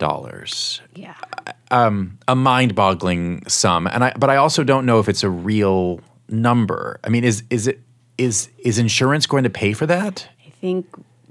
Yeah. 0.94 1.14
Um, 1.70 2.18
a 2.28 2.36
mind 2.36 2.74
boggling 2.74 3.42
sum. 3.48 3.86
And 3.86 4.04
I, 4.04 4.12
but 4.16 4.30
I 4.30 4.36
also 4.36 4.62
don't 4.62 4.86
know 4.86 5.00
if 5.00 5.08
it's 5.08 5.24
a 5.24 5.30
real 5.30 6.00
number. 6.28 7.00
I 7.02 7.08
mean, 7.08 7.24
is, 7.24 7.42
is, 7.50 7.66
it, 7.66 7.80
is, 8.18 8.50
is 8.58 8.78
insurance 8.78 9.26
going 9.26 9.44
to 9.44 9.50
pay 9.50 9.72
for 9.72 9.86
that? 9.86 10.28
I 10.46 10.50
think 10.50 10.86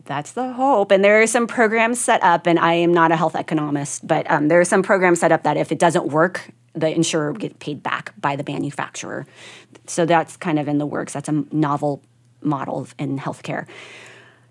that's 0.05 0.31
the 0.31 0.51
hope. 0.53 0.91
And 0.91 1.03
there 1.03 1.21
are 1.21 1.27
some 1.27 1.47
programs 1.47 1.99
set 1.99 2.23
up, 2.23 2.47
and 2.47 2.57
I 2.57 2.73
am 2.73 2.93
not 2.93 3.11
a 3.11 3.15
health 3.15 3.35
economist, 3.35 4.07
but 4.07 4.29
um, 4.29 4.47
there 4.47 4.59
are 4.59 4.65
some 4.65 4.83
programs 4.83 5.19
set 5.19 5.31
up 5.31 5.43
that 5.43 5.57
if 5.57 5.71
it 5.71 5.79
doesn't 5.79 6.07
work, 6.07 6.49
the 6.77 6.93
insurer 6.93 7.31
will 7.31 7.39
get 7.39 7.59
paid 7.59 7.83
back 7.83 8.13
by 8.19 8.35
the 8.35 8.43
manufacturer. 8.47 9.25
So 9.87 10.05
that's 10.05 10.37
kind 10.37 10.59
of 10.59 10.67
in 10.67 10.77
the 10.77 10.85
works. 10.85 11.13
That's 11.13 11.29
a 11.29 11.43
novel 11.51 12.01
model 12.41 12.87
in 12.97 13.17
healthcare. 13.17 13.67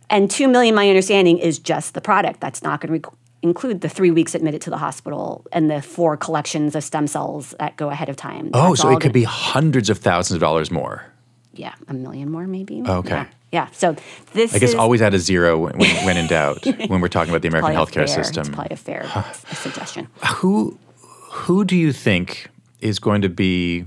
And 0.09 0.31
two 0.31 0.49
million, 0.49 0.75
my 0.75 0.89
understanding, 0.89 1.39
is 1.39 1.59
just 1.59 1.95
the 1.95 2.01
product. 2.01 2.41
That's 2.41 2.63
not 2.63 2.81
going 2.81 3.01
to 3.01 3.11
include 3.43 3.81
the 3.81 3.89
three 3.89 4.11
weeks 4.11 4.35
admitted 4.35 4.61
to 4.63 4.71
the 4.71 4.79
hospital 4.79 5.45
and 5.53 5.71
the 5.71 5.83
four 5.83 6.17
collections 6.17 6.75
of 6.75 6.85
stem 6.85 7.07
cells 7.07 7.55
that 7.59 7.77
go 7.77 7.91
ahead 7.91 8.09
of 8.09 8.17
time. 8.17 8.51
Oh, 8.55 8.71
That's 8.71 8.83
so 8.83 8.91
it 8.91 9.01
could 9.01 9.13
be 9.13 9.25
hundreds 9.25 9.91
of 9.91 9.99
thousands 9.99 10.37
of 10.37 10.41
dollars 10.41 10.71
more. 10.71 11.05
Yeah, 11.53 11.75
a 11.89 11.95
million 11.95 12.31
more 12.31 12.47
maybe. 12.47 12.83
Okay. 12.87 13.11
Yeah. 13.11 13.27
yeah. 13.51 13.69
So 13.73 13.97
this 14.35 14.55
I 14.55 14.59
guess 14.59 14.71
is, 14.71 14.75
always 14.75 15.01
add 15.01 15.15
a 15.15 15.19
zero 15.19 15.59
when, 15.59 15.79
when 15.79 16.17
in 16.17 16.27
doubt 16.27 16.65
when 16.89 17.01
we're 17.01 17.09
talking 17.09 17.31
about 17.31 17.43
the 17.43 17.49
American 17.49 17.73
healthcare 17.73 18.07
fair, 18.07 18.09
system. 18.09 18.43
It's 18.43 18.51
probably 18.51 18.75
a 18.75 18.77
fair 18.77 19.35
suggestion. 19.55 20.09
Who 20.37 20.79
who 21.37 21.65
do 21.65 21.77
you 21.77 21.93
think 21.93 22.49
is 22.81 22.99
going 22.99 23.23
to 23.23 23.29
be 23.29 23.85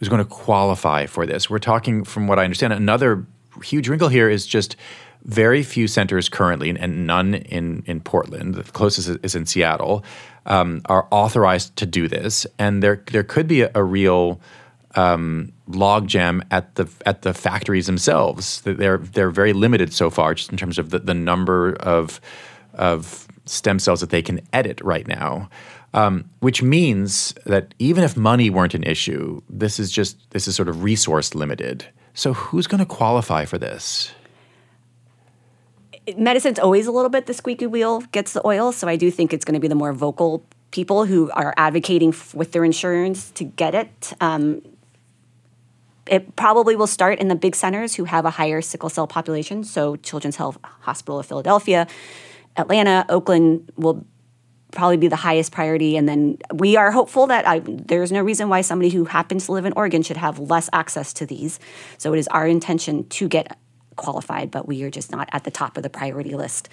is 0.00 0.08
going 0.08 0.22
to 0.22 0.30
qualify 0.30 1.06
for 1.06 1.26
this? 1.26 1.50
We're 1.50 1.58
talking 1.58 2.04
from 2.04 2.28
what 2.28 2.38
I 2.38 2.44
understand 2.44 2.72
another 2.72 3.26
huge 3.62 3.88
wrinkle 3.88 4.08
here 4.08 4.28
is 4.28 4.46
just 4.46 4.76
very 5.24 5.62
few 5.64 5.88
centers 5.88 6.28
currently, 6.28 6.70
and 6.70 7.06
none 7.06 7.34
in, 7.34 7.82
in 7.86 8.00
Portland, 8.00 8.54
the 8.54 8.62
closest 8.62 9.18
is 9.24 9.34
in 9.34 9.44
Seattle, 9.46 10.04
um, 10.44 10.82
are 10.86 11.08
authorized 11.10 11.74
to 11.76 11.86
do 11.86 12.06
this. 12.06 12.46
And 12.58 12.82
there, 12.82 13.02
there 13.10 13.24
could 13.24 13.48
be 13.48 13.62
a, 13.62 13.70
a 13.74 13.82
real 13.82 14.40
um, 14.94 15.52
logjam 15.68 16.42
at 16.50 16.76
the 16.76 16.88
at 17.04 17.22
the 17.22 17.34
factories 17.34 17.86
themselves. 17.86 18.60
They're 18.62 18.98
they're 18.98 19.30
very 19.30 19.52
limited 19.52 19.92
so 19.92 20.10
far, 20.10 20.34
just 20.34 20.50
in 20.50 20.56
terms 20.56 20.78
of 20.78 20.90
the, 20.90 21.00
the 21.00 21.14
number 21.14 21.74
of 21.74 22.20
of 22.74 23.26
stem 23.44 23.78
cells 23.78 24.00
that 24.00 24.10
they 24.10 24.22
can 24.22 24.40
edit 24.52 24.80
right 24.80 25.06
now. 25.06 25.48
Um, 25.94 26.28
which 26.40 26.62
means 26.62 27.32
that 27.46 27.72
even 27.78 28.04
if 28.04 28.18
money 28.18 28.50
weren't 28.50 28.74
an 28.74 28.82
issue, 28.82 29.40
this 29.48 29.80
is 29.80 29.90
just 29.90 30.30
this 30.30 30.46
is 30.46 30.54
sort 30.54 30.68
of 30.68 30.82
resource 30.82 31.34
limited. 31.34 31.86
So 32.12 32.34
who's 32.34 32.66
going 32.66 32.80
to 32.80 32.86
qualify 32.86 33.46
for 33.46 33.56
this? 33.56 34.12
medicine's 36.16 36.58
always 36.58 36.86
a 36.86 36.92
little 36.92 37.10
bit 37.10 37.26
the 37.26 37.34
squeaky 37.34 37.66
wheel 37.66 38.00
gets 38.12 38.32
the 38.32 38.46
oil. 38.46 38.72
So 38.72 38.86
I 38.88 38.96
do 38.96 39.10
think 39.10 39.32
it's 39.32 39.44
going 39.44 39.54
to 39.54 39.60
be 39.60 39.68
the 39.68 39.74
more 39.74 39.92
vocal 39.92 40.44
people 40.70 41.04
who 41.04 41.30
are 41.32 41.54
advocating 41.56 42.10
f- 42.10 42.34
with 42.34 42.52
their 42.52 42.64
insurance 42.64 43.30
to 43.32 43.44
get 43.44 43.74
it. 43.74 44.12
Um, 44.20 44.62
it 46.06 46.36
probably 46.36 46.76
will 46.76 46.86
start 46.86 47.18
in 47.18 47.28
the 47.28 47.34
big 47.34 47.56
centers 47.56 47.94
who 47.94 48.04
have 48.04 48.24
a 48.24 48.30
higher 48.30 48.62
sickle 48.62 48.88
cell 48.88 49.06
population. 49.06 49.64
So 49.64 49.96
Children's 49.96 50.36
Health 50.36 50.58
Hospital 50.62 51.18
of 51.18 51.26
Philadelphia, 51.26 51.88
Atlanta, 52.56 53.04
Oakland 53.08 53.72
will 53.76 54.04
probably 54.76 54.96
be 54.96 55.08
the 55.08 55.16
highest 55.16 55.50
priority. 55.50 55.96
And 55.96 56.08
then 56.08 56.38
we 56.54 56.76
are 56.76 56.92
hopeful 56.92 57.26
that 57.26 57.48
I, 57.48 57.60
there's 57.66 58.12
no 58.12 58.22
reason 58.22 58.48
why 58.48 58.60
somebody 58.60 58.90
who 58.90 59.06
happens 59.06 59.46
to 59.46 59.52
live 59.52 59.64
in 59.64 59.72
Oregon 59.72 60.02
should 60.02 60.18
have 60.18 60.38
less 60.38 60.70
access 60.72 61.12
to 61.14 61.26
these. 61.26 61.58
So 61.98 62.12
it 62.12 62.18
is 62.18 62.28
our 62.28 62.46
intention 62.46 63.08
to 63.08 63.28
get 63.28 63.58
qualified, 63.96 64.50
but 64.50 64.68
we 64.68 64.82
are 64.82 64.90
just 64.90 65.10
not 65.10 65.28
at 65.32 65.44
the 65.44 65.50
top 65.50 65.76
of 65.76 65.82
the 65.82 65.90
priority 65.90 66.34
list. 66.34 66.68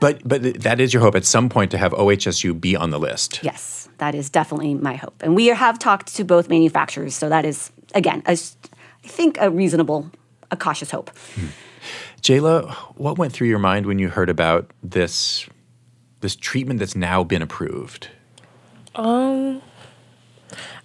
But 0.00 0.26
but 0.26 0.42
that 0.62 0.80
is 0.80 0.92
your 0.92 1.02
hope 1.02 1.14
at 1.14 1.24
some 1.24 1.48
point 1.48 1.70
to 1.72 1.78
have 1.78 1.92
OHSU 1.92 2.58
be 2.58 2.74
on 2.74 2.90
the 2.90 2.98
list. 2.98 3.40
Yes, 3.42 3.88
that 3.98 4.14
is 4.14 4.30
definitely 4.30 4.74
my 4.74 4.94
hope, 4.96 5.22
and 5.22 5.36
we 5.36 5.48
have 5.48 5.78
talked 5.78 6.14
to 6.16 6.24
both 6.24 6.48
manufacturers, 6.48 7.14
so 7.14 7.28
that 7.28 7.44
is 7.44 7.70
again, 7.94 8.22
a, 8.26 8.32
I 8.32 9.08
think 9.08 9.36
a 9.38 9.50
reasonable, 9.50 10.10
a 10.50 10.56
cautious 10.56 10.90
hope. 10.90 11.10
Hmm. 11.34 11.48
Jayla, 12.22 12.72
what 12.96 13.18
went 13.18 13.32
through 13.32 13.48
your 13.48 13.58
mind 13.58 13.86
when 13.86 13.98
you 13.98 14.08
heard 14.08 14.30
about 14.30 14.70
this 14.82 15.48
this 16.22 16.34
treatment 16.34 16.80
that's 16.80 16.96
now 16.96 17.22
been 17.22 17.42
approved? 17.42 18.08
Um, 18.94 19.62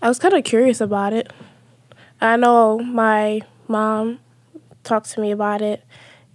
I 0.02 0.08
was 0.08 0.20
kind 0.20 0.34
of 0.34 0.44
curious 0.44 0.82
about 0.82 1.14
it. 1.14 1.32
I 2.20 2.36
know 2.36 2.80
my 2.80 3.42
mom 3.68 4.20
talked 4.84 5.10
to 5.12 5.22
me 5.22 5.32
about 5.32 5.62
it, 5.62 5.84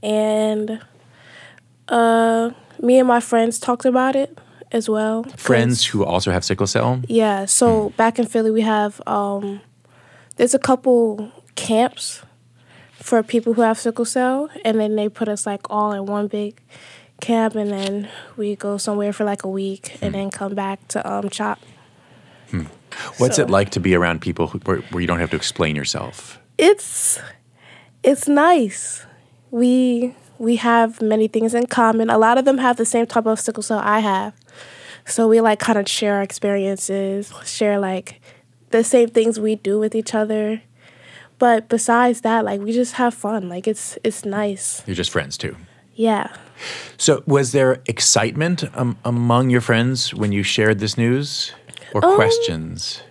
and 0.02 0.80
uh, 1.88 2.50
me 2.80 2.98
and 2.98 3.08
my 3.08 3.20
friends 3.20 3.58
talked 3.58 3.84
about 3.84 4.16
it 4.16 4.38
as 4.70 4.88
well. 4.88 5.24
Friends 5.36 5.86
who 5.86 6.04
also 6.04 6.30
have 6.30 6.44
sickle 6.44 6.66
cell. 6.66 7.00
Yeah. 7.08 7.44
So 7.44 7.88
hmm. 7.88 7.96
back 7.96 8.18
in 8.18 8.26
Philly, 8.26 8.50
we 8.50 8.62
have 8.62 9.00
um, 9.06 9.60
there's 10.36 10.54
a 10.54 10.58
couple 10.58 11.30
camps 11.54 12.22
for 12.92 13.22
people 13.22 13.54
who 13.54 13.62
have 13.62 13.78
sickle 13.78 14.04
cell, 14.04 14.48
and 14.64 14.78
then 14.78 14.96
they 14.96 15.08
put 15.08 15.28
us 15.28 15.46
like 15.46 15.68
all 15.70 15.92
in 15.92 16.06
one 16.06 16.28
big 16.28 16.60
camp, 17.22 17.54
and 17.54 17.70
then 17.70 18.11
we 18.37 18.54
go 18.54 18.76
somewhere 18.76 19.14
for 19.14 19.24
like 19.24 19.44
a 19.44 19.48
week, 19.48 19.96
and 20.02 20.12
hmm. 20.12 20.20
then 20.20 20.30
come 20.30 20.54
back 20.54 20.87
to 20.88 21.11
um, 21.11 21.30
CHOP. 21.30 21.58
Hmm. 22.50 22.64
What's 23.16 23.37
so, 23.37 23.42
it 23.42 23.50
like 23.50 23.70
to 23.70 23.80
be 23.80 23.94
around 23.94 24.20
people 24.20 24.48
who, 24.48 24.58
where, 24.58 24.78
where 24.90 25.00
you 25.00 25.06
don't 25.06 25.20
have 25.20 25.30
to 25.30 25.37
explain 25.37 25.74
yourself? 25.74 26.38
It's 26.58 27.18
it's 28.02 28.28
nice. 28.28 29.06
We 29.50 30.14
we 30.38 30.56
have 30.56 31.00
many 31.00 31.28
things 31.28 31.54
in 31.54 31.66
common. 31.66 32.11
A 32.11 32.18
lot 32.18 32.37
of 32.37 32.44
them 32.44 32.58
have 32.58 32.76
the 32.76 32.85
same 32.85 33.06
type 33.06 33.26
of 33.26 33.40
sickle 33.40 33.62
cell 33.62 33.80
I 33.82 34.00
have. 34.00 34.35
So 35.06 35.28
we 35.28 35.40
like 35.40 35.58
kind 35.58 35.78
of 35.78 35.88
share 35.88 36.16
our 36.16 36.22
experiences, 36.22 37.32
share 37.44 37.78
like 37.78 38.20
the 38.70 38.85
same 38.85 39.08
things 39.08 39.40
we 39.40 39.56
do 39.56 39.78
with 39.78 39.94
each 39.94 40.14
other. 40.14 40.62
But 41.38 41.68
besides 41.68 42.20
that, 42.20 42.44
like 42.44 42.61
we 42.61 42.72
just 42.72 42.94
have 42.94 43.14
fun. 43.14 43.48
Like 43.48 43.66
it's 43.66 43.98
it's 44.04 44.24
nice. 44.24 44.82
You're 44.87 44.96
just 44.96 45.11
friends 45.11 45.38
too. 45.38 45.56
Yeah. 45.94 46.28
So, 46.96 47.22
was 47.26 47.52
there 47.52 47.81
excitement 47.87 48.64
um, 48.74 48.96
among 49.05 49.50
your 49.50 49.61
friends 49.61 50.14
when 50.14 50.33
you 50.33 50.42
shared 50.42 50.78
this 50.78 50.96
news, 50.96 51.52
or 51.92 52.05
Um, 52.05 52.14
questions? 52.14 53.02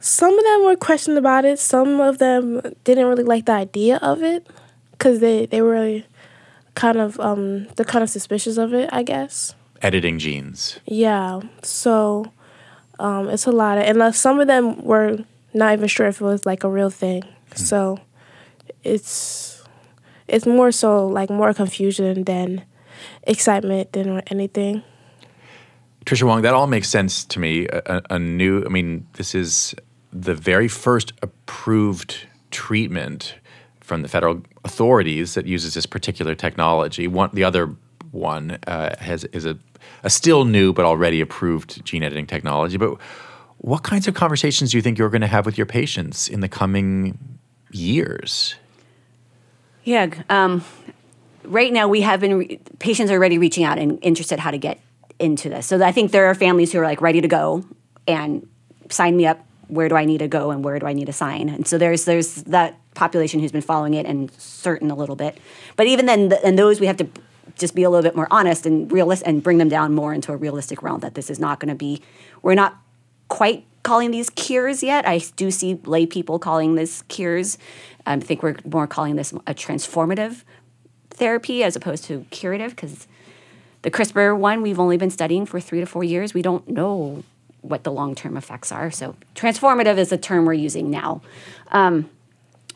Some 0.00 0.38
of 0.38 0.44
them 0.44 0.64
were 0.64 0.76
questioned 0.76 1.18
about 1.18 1.44
it. 1.44 1.58
Some 1.58 2.00
of 2.00 2.18
them 2.18 2.60
didn't 2.84 3.06
really 3.06 3.24
like 3.24 3.46
the 3.46 3.52
idea 3.52 3.96
of 4.02 4.22
it 4.22 4.46
because 4.92 5.20
they 5.20 5.46
they 5.46 5.62
were 5.62 6.02
kind 6.74 6.98
of 6.98 7.18
um 7.20 7.66
they're 7.76 7.86
kind 7.86 8.02
of 8.02 8.10
suspicious 8.10 8.58
of 8.58 8.74
it. 8.74 8.88
I 8.92 9.02
guess. 9.02 9.54
Editing 9.82 10.18
genes. 10.18 10.78
Yeah. 10.86 11.40
So 11.62 12.32
um, 12.98 13.28
it's 13.28 13.46
a 13.46 13.52
lot 13.52 13.76
of, 13.78 13.84
and 13.84 14.00
uh, 14.00 14.12
some 14.12 14.40
of 14.40 14.46
them 14.46 14.82
were 14.84 15.18
not 15.52 15.72
even 15.72 15.88
sure 15.88 16.06
if 16.06 16.20
it 16.20 16.24
was 16.24 16.46
like 16.46 16.64
a 16.64 16.68
real 16.68 16.90
thing. 16.90 17.24
So 17.54 17.98
it's 18.82 19.62
it's 20.28 20.46
more 20.46 20.72
so 20.72 21.06
like 21.06 21.30
more 21.30 21.52
confusion 21.54 22.24
than 22.24 22.64
excitement 23.24 23.92
than 23.92 24.20
anything. 24.28 24.82
Trisha 26.04 26.24
Wong, 26.24 26.42
that 26.42 26.52
all 26.52 26.66
makes 26.66 26.88
sense 26.88 27.24
to 27.24 27.38
me. 27.38 27.66
A, 27.66 28.02
a, 28.10 28.18
new, 28.18 28.64
I 28.64 28.68
mean, 28.68 29.06
this 29.14 29.34
is 29.34 29.74
the 30.12 30.34
very 30.34 30.68
first 30.68 31.12
approved 31.22 32.26
treatment 32.50 33.36
from 33.80 34.02
the 34.02 34.08
federal 34.08 34.42
authorities 34.64 35.34
that 35.34 35.46
uses 35.46 35.74
this 35.74 35.86
particular 35.86 36.34
technology. 36.34 37.08
One, 37.08 37.30
the 37.32 37.44
other 37.44 37.74
one 38.12 38.58
uh, 38.66 38.96
has 38.98 39.24
is 39.24 39.44
a, 39.44 39.58
a 40.02 40.10
still 40.10 40.44
new 40.44 40.72
but 40.72 40.84
already 40.84 41.20
approved 41.20 41.84
gene 41.84 42.02
editing 42.02 42.26
technology. 42.26 42.76
But 42.76 43.00
what 43.58 43.82
kinds 43.82 44.06
of 44.06 44.14
conversations 44.14 44.70
do 44.70 44.78
you 44.78 44.82
think 44.82 44.98
you're 44.98 45.10
going 45.10 45.22
to 45.22 45.26
have 45.26 45.46
with 45.46 45.56
your 45.56 45.66
patients 45.66 46.28
in 46.28 46.40
the 46.40 46.48
coming 46.48 47.18
years? 47.72 48.56
Yeah. 49.84 50.10
Um, 50.28 50.64
right 51.44 51.72
now, 51.72 51.88
we 51.88 52.00
have 52.00 52.20
been 52.20 52.38
re- 52.38 52.60
patients 52.78 53.10
are 53.10 53.14
already 53.14 53.38
reaching 53.38 53.64
out 53.64 53.78
and 53.78 53.98
interested 54.02 54.38
how 54.38 54.50
to 54.50 54.58
get 54.58 54.80
into 55.18 55.48
this. 55.48 55.66
So 55.66 55.82
I 55.84 55.92
think 55.92 56.10
there 56.10 56.26
are 56.26 56.34
families 56.34 56.72
who 56.72 56.80
are 56.80 56.84
like 56.84 57.00
ready 57.00 57.20
to 57.20 57.28
go 57.28 57.64
and 58.06 58.48
sign 58.90 59.16
me 59.16 59.26
up. 59.26 59.44
Where 59.68 59.88
do 59.88 59.96
I 59.96 60.04
need 60.04 60.18
to 60.18 60.28
go 60.28 60.50
and 60.50 60.62
where 60.64 60.78
do 60.78 60.86
I 60.86 60.92
need 60.92 61.06
to 61.06 61.12
sign? 61.12 61.48
And 61.48 61.66
so 61.66 61.78
there's 61.78 62.04
there's 62.04 62.42
that 62.44 62.78
population 62.94 63.40
who's 63.40 63.52
been 63.52 63.62
following 63.62 63.94
it 63.94 64.06
and 64.06 64.30
certain 64.32 64.90
a 64.90 64.94
little 64.94 65.16
bit. 65.16 65.38
But 65.76 65.86
even 65.86 66.06
then, 66.06 66.30
th- 66.30 66.40
and 66.44 66.58
those 66.58 66.80
we 66.80 66.86
have 66.86 66.98
to 66.98 67.08
just 67.56 67.74
be 67.74 67.82
a 67.82 67.90
little 67.90 68.02
bit 68.02 68.16
more 68.16 68.28
honest 68.30 68.66
and 68.66 68.90
realist 68.90 69.22
and 69.24 69.42
bring 69.42 69.58
them 69.58 69.68
down 69.68 69.94
more 69.94 70.12
into 70.12 70.32
a 70.32 70.36
realistic 70.36 70.82
realm 70.82 71.00
that 71.00 71.14
this 71.14 71.30
is 71.30 71.38
not 71.38 71.60
going 71.60 71.68
to 71.68 71.74
be. 71.74 72.02
We're 72.42 72.54
not 72.54 72.76
quite 73.28 73.64
calling 73.84 74.10
these 74.10 74.30
cures 74.30 74.82
yet. 74.82 75.06
I 75.06 75.18
do 75.36 75.52
see 75.52 75.78
lay 75.84 76.06
people 76.06 76.40
calling 76.40 76.74
this 76.74 77.02
cures. 77.02 77.56
I 78.04 78.18
think 78.18 78.42
we're 78.42 78.56
more 78.64 78.88
calling 78.88 79.14
this 79.14 79.32
a 79.46 79.54
transformative 79.54 80.42
therapy 81.10 81.62
as 81.62 81.76
opposed 81.76 82.04
to 82.04 82.26
curative 82.30 82.70
because 82.70 83.06
the 83.82 83.90
CRISPR 83.90 84.36
one 84.36 84.62
we've 84.62 84.80
only 84.80 84.96
been 84.96 85.10
studying 85.10 85.46
for 85.46 85.60
three 85.60 85.78
to 85.80 85.86
four 85.86 86.02
years. 86.02 86.34
We 86.34 86.42
don't 86.42 86.66
know 86.68 87.22
what 87.60 87.84
the 87.84 87.92
long 87.92 88.14
term 88.14 88.36
effects 88.36 88.72
are. 88.72 88.90
So 88.90 89.14
transformative 89.34 89.96
is 89.96 90.10
a 90.10 90.18
term 90.18 90.44
we're 90.44 90.54
using 90.54 90.90
now. 90.90 91.22
Um, 91.70 92.10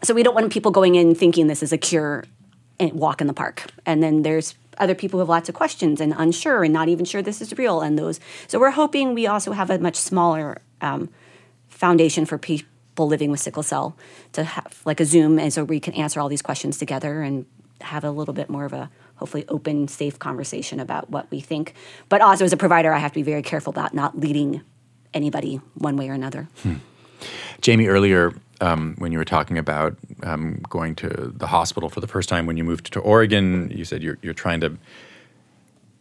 so 0.02 0.14
we 0.14 0.22
don't 0.22 0.34
want 0.34 0.52
people 0.52 0.70
going 0.70 0.94
in 0.94 1.14
thinking 1.14 1.48
this 1.48 1.62
is 1.62 1.72
a 1.72 1.78
cure 1.78 2.24
and 2.78 2.92
walk 2.92 3.20
in 3.20 3.26
the 3.26 3.34
park. 3.34 3.64
And 3.84 4.02
then 4.02 4.22
there's 4.22 4.54
other 4.78 4.94
people 4.94 5.18
who 5.18 5.22
have 5.22 5.28
lots 5.28 5.48
of 5.48 5.54
questions 5.54 6.00
and 6.00 6.14
unsure 6.16 6.62
and 6.62 6.72
not 6.72 6.88
even 6.88 7.04
sure 7.04 7.20
this 7.20 7.40
is 7.40 7.56
real. 7.58 7.80
And 7.80 7.98
those, 7.98 8.20
so 8.46 8.60
we're 8.60 8.70
hoping 8.70 9.14
we 9.14 9.26
also 9.26 9.52
have 9.52 9.70
a 9.70 9.78
much 9.78 9.96
smaller 9.96 10.58
um, 10.80 11.08
foundation 11.68 12.24
for 12.24 12.38
people 12.38 13.08
living 13.08 13.30
with 13.30 13.40
sickle 13.40 13.62
cell 13.62 13.96
to 14.32 14.44
have 14.44 14.80
like 14.84 15.00
a 15.00 15.04
Zoom, 15.04 15.38
and 15.38 15.52
so 15.52 15.64
we 15.64 15.80
can 15.80 15.94
answer 15.94 16.20
all 16.20 16.28
these 16.28 16.42
questions 16.42 16.78
together 16.78 17.22
and 17.22 17.46
have 17.80 18.04
a 18.04 18.10
little 18.10 18.34
bit 18.34 18.50
more 18.50 18.64
of 18.64 18.72
a 18.72 18.90
hopefully 19.16 19.44
open, 19.48 19.88
safe 19.88 20.18
conversation 20.18 20.80
about 20.80 21.10
what 21.10 21.30
we 21.30 21.40
think. 21.40 21.74
But 22.08 22.20
also 22.20 22.44
as 22.44 22.52
a 22.52 22.56
provider, 22.56 22.92
I 22.92 22.98
have 22.98 23.12
to 23.12 23.18
be 23.18 23.22
very 23.22 23.42
careful 23.42 23.70
about 23.70 23.94
not 23.94 24.18
leading 24.18 24.62
anybody 25.12 25.60
one 25.74 25.96
way 25.96 26.08
or 26.08 26.12
another. 26.12 26.48
Jamie, 27.60 27.86
earlier 27.88 28.32
um, 28.60 28.94
when 28.98 29.12
you 29.12 29.18
were 29.18 29.24
talking 29.24 29.58
about 29.58 29.96
um, 30.22 30.60
going 30.68 30.94
to 30.96 31.08
the 31.36 31.48
hospital 31.48 31.88
for 31.88 32.00
the 32.00 32.06
first 32.06 32.28
time 32.28 32.46
when 32.46 32.56
you 32.56 32.64
moved 32.64 32.92
to 32.92 33.00
Oregon, 33.00 33.70
you 33.74 33.84
said 33.84 34.02
you're, 34.02 34.18
you're 34.22 34.34
trying 34.34 34.60
to 34.60 34.76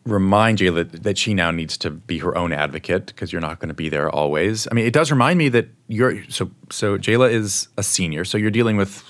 remind 0.09 0.59
Jayla 0.59 0.91
that, 0.91 1.03
that 1.03 1.17
she 1.17 1.33
now 1.33 1.51
needs 1.51 1.77
to 1.79 1.89
be 1.89 2.19
her 2.19 2.37
own 2.37 2.53
advocate 2.53 3.07
because 3.07 3.31
you're 3.31 3.41
not 3.41 3.59
going 3.59 3.69
to 3.69 3.75
be 3.75 3.89
there 3.89 4.09
always. 4.09 4.67
I 4.71 4.73
mean, 4.73 4.85
it 4.85 4.93
does 4.93 5.11
remind 5.11 5.37
me 5.37 5.49
that 5.49 5.67
you're 5.87 6.23
so 6.29 6.49
so. 6.71 6.97
Jayla 6.97 7.31
is 7.31 7.67
a 7.77 7.83
senior, 7.83 8.25
so 8.25 8.37
you're 8.37 8.51
dealing 8.51 8.77
with 8.77 9.03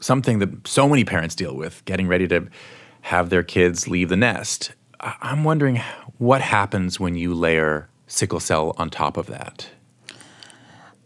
something 0.00 0.38
that 0.38 0.66
so 0.66 0.88
many 0.88 1.04
parents 1.04 1.34
deal 1.34 1.56
with, 1.56 1.84
getting 1.84 2.06
ready 2.06 2.28
to 2.28 2.48
have 3.02 3.30
their 3.30 3.42
kids 3.42 3.88
leave 3.88 4.08
the 4.08 4.16
nest. 4.16 4.72
I'm 5.00 5.44
wondering 5.44 5.80
what 6.18 6.40
happens 6.40 6.98
when 6.98 7.14
you 7.14 7.34
layer 7.34 7.88
sickle 8.06 8.40
cell 8.40 8.74
on 8.78 8.90
top 8.90 9.16
of 9.16 9.26
that. 9.26 9.68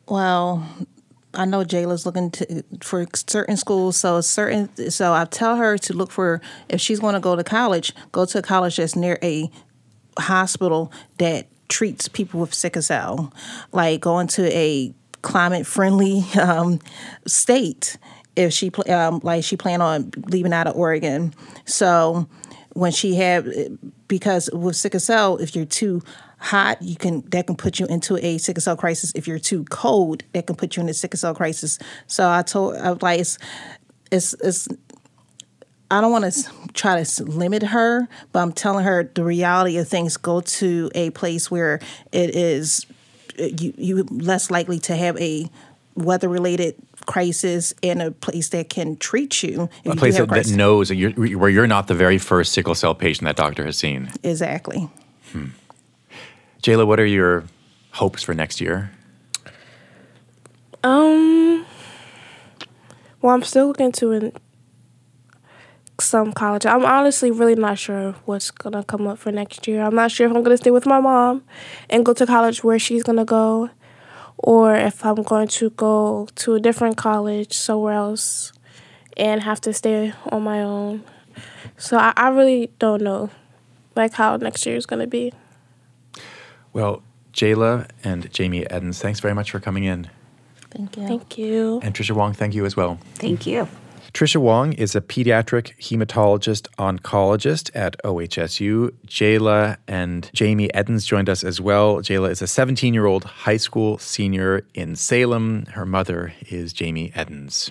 Well, 0.09 0.67
I 1.35 1.45
know 1.45 1.63
Jayla's 1.65 2.07
looking 2.07 2.31
to 2.33 2.65
for 2.83 3.07
certain 3.15 3.57
schools, 3.57 3.97
so 3.97 4.21
certain. 4.21 4.91
So 4.91 5.13
I 5.13 5.25
tell 5.25 5.57
her 5.57 5.79
to 5.79 5.93
look 5.93 6.11
for 6.11 6.41
if 6.69 6.81
she's 6.81 7.01
going 7.01 7.15
to 7.15 7.21
go 7.21 7.37
to 7.37 7.45
college, 7.45 7.93
go 8.13 8.25
to 8.25 8.39
a 8.39 8.43
college 8.43 8.77
that's 8.77 8.97
near 8.97 9.19
a 9.23 9.51
hospital 10.19 10.93
that 11.19 11.47
treats 11.69 12.09
people 12.09 12.41
with 12.41 12.53
sickle 12.53 12.83
cell, 12.83 13.33
like 13.73 14.01
going 14.01 14.27
to 14.29 14.53
a 14.57 14.93
climate 15.23 15.67
friendly 15.67 16.25
um, 16.41 16.81
state. 17.27 17.97
If 18.37 18.53
she 18.53 18.71
um, 18.89 19.21
like 19.23 19.45
she 19.45 19.57
plan 19.57 19.83
on 19.83 20.11
leaving 20.29 20.53
out 20.53 20.67
of 20.67 20.77
Oregon, 20.77 21.35
so 21.65 22.29
when 22.75 22.93
she 22.93 23.15
had 23.15 23.79
because 24.09 24.49
with 24.53 24.77
sickle 24.77 25.01
cell, 25.01 25.37
if 25.39 25.55
you're 25.55 25.65
too 25.65 26.03
hot, 26.41 26.81
you 26.83 26.97
can 26.97 27.21
that 27.31 27.47
can 27.47 27.57
put 27.57 27.79
you 27.79 27.87
into 27.87 28.17
a 28.17 28.39
sickle 28.39 28.63
cell 28.63 28.77
crisis. 28.77 29.13
If 29.15 29.29
you're 29.29 29.39
too 29.39 29.65
cold, 29.65 30.25
that 30.33 30.47
can 30.47 30.57
put 30.57 30.77
you 30.77 30.83
in 30.83 30.89
a 30.89 30.95
sickle 30.95 31.19
cell 31.19 31.35
crisis. 31.35 31.79
So 32.07 32.29
I 32.29 32.43
told 32.43 32.77
I 32.77 32.91
was 32.91 33.03
like, 33.03 33.21
it's 33.21 33.39
it's, 34.11 34.35
it's 34.35 34.69
I 35.91 36.01
don't 36.01 36.13
want 36.13 36.33
to 36.33 36.51
try 36.73 37.03
to 37.03 37.25
limit 37.25 37.63
her, 37.65 38.09
but 38.33 38.41
I'm 38.41 38.53
telling 38.53 38.85
her 38.85 39.11
the 39.15 39.25
reality 39.25 39.77
of 39.77 39.89
things. 39.89 40.17
Go 40.17 40.41
to 40.41 40.91
a 40.95 41.11
place 41.11 41.51
where 41.51 41.81
it 42.11 42.35
is 42.35 42.87
you 43.39 43.75
you 43.77 44.03
less 44.05 44.51
likely 44.51 44.79
to 44.81 44.97
have 44.97 45.17
a 45.19 45.51
weather 45.95 46.29
related 46.29 46.75
crisis 47.07 47.75
in 47.83 48.01
a 48.01 48.11
place 48.11 48.51
that 48.51 48.69
can 48.69 48.97
treat 48.97 49.43
you. 49.43 49.69
if 49.81 49.87
you 49.87 49.93
A 49.93 49.95
do 49.95 49.99
place 49.99 50.17
that, 50.17 50.29
that 50.29 50.51
knows 50.51 50.89
that 50.89 50.97
you're, 50.97 51.11
where 51.11 51.51
you're 51.51 51.67
not 51.67 51.89
the 51.89 51.95
very 51.95 52.19
first 52.19 52.53
sickle 52.53 52.75
cell 52.75 52.95
patient 52.95 53.25
that 53.25 53.37
doctor 53.37 53.65
has 53.65 53.77
seen. 53.77 54.11
exactly. 54.23 54.89
Hmm. 55.33 55.47
Jayla, 56.63 56.87
what 56.87 57.01
are 57.01 57.07
your 57.07 57.45
hopes 57.93 58.23
for 58.23 58.35
next 58.35 58.61
year? 58.61 58.91
Um. 60.85 61.65
Well, 63.23 63.35
I'm 63.35 63.43
still 63.43 63.69
looking 63.69 63.93
to 63.93 64.13
in 64.13 64.33
some 65.99 66.33
college. 66.33 66.67
I'm 66.67 66.85
honestly 66.85 67.31
really 67.31 67.55
not 67.55 67.79
sure 67.79 68.15
what's 68.25 68.51
gonna 68.51 68.85
come 68.85 69.07
up 69.07 69.19
for 69.19 69.33
next 69.33 69.67
year. 69.67 69.83
I'm 69.83 69.95
not 69.95 70.11
sure 70.11 70.27
if 70.27 70.35
I'm 70.35 70.43
gonna 70.43 70.57
stay 70.57 70.71
with 70.71 70.87
my 70.87 71.01
mom 71.01 71.45
and 71.89 72.05
go 72.05 72.13
to 72.13 72.27
college 72.27 72.63
where 72.63 72.79
she's 72.79 73.03
gonna 73.03 73.25
go, 73.25 73.71
or 74.37 74.75
if 74.75 75.05
I'm 75.05 75.23
going 75.23 75.49
to 75.49 75.71
go 75.71 76.29
to 76.35 76.55
a 76.55 76.61
different 76.61 76.97
college 76.97 77.55
somewhere 77.55 77.95
else 77.95 78.53
and 79.17 79.43
have 79.43 79.61
to 79.63 79.73
stay 79.73 80.13
on 80.31 80.43
my 80.43 80.63
own. 80.63 81.05
So 81.77 81.97
I, 81.97 82.13
I 82.17 82.29
really 82.29 82.71
don't 82.79 83.03
know, 83.03 83.31
like 83.97 84.13
how 84.13 84.37
next 84.37 84.67
year 84.67 84.77
is 84.77 84.87
gonna 84.87 85.07
be. 85.07 85.33
Well, 86.73 87.03
Jayla 87.33 87.89
and 88.05 88.33
Jamie 88.33 88.65
Eddins, 88.65 89.01
thanks 89.01 89.21
very 89.21 89.35
much 89.35 89.51
for 89.51 89.61
coming 89.61 89.85
in. 89.85 90.11
Thank 90.71 90.97
you. 90.97 91.07
Thank 91.07 91.39
you. 91.39 91.81
And 91.83 91.95
Trisha 91.95 92.13
Wong, 92.13 92.33
thank 92.33 92.55
you 92.55 92.65
as 92.65 92.77
well. 92.77 92.99
Thank 93.17 93.47
you. 93.47 93.69
Trisha 94.13 94.39
Wong 94.39 94.73
is 94.73 94.97
a 94.97 95.01
pediatric 95.01 95.79
hematologist 95.79 96.67
oncologist 96.79 97.71
at 97.75 97.97
OHSU. 98.03 98.91
Jayla 99.07 99.77
and 99.87 100.29
Jamie 100.33 100.69
Eddins 100.75 101.07
joined 101.07 101.29
us 101.29 101.45
as 101.45 101.61
well. 101.61 101.99
Jayla 101.99 102.31
is 102.31 102.43
a 102.43 102.49
17 102.49 102.93
year 102.93 103.07
old 103.07 103.25
high 103.25 103.57
school 103.57 103.99
senior 103.99 104.67
in 104.75 104.97
Salem. 104.97 105.67
Her 105.67 105.87
mother 105.87 106.33
is 106.49 106.73
Jamie 106.73 107.11
Eddins. 107.11 107.71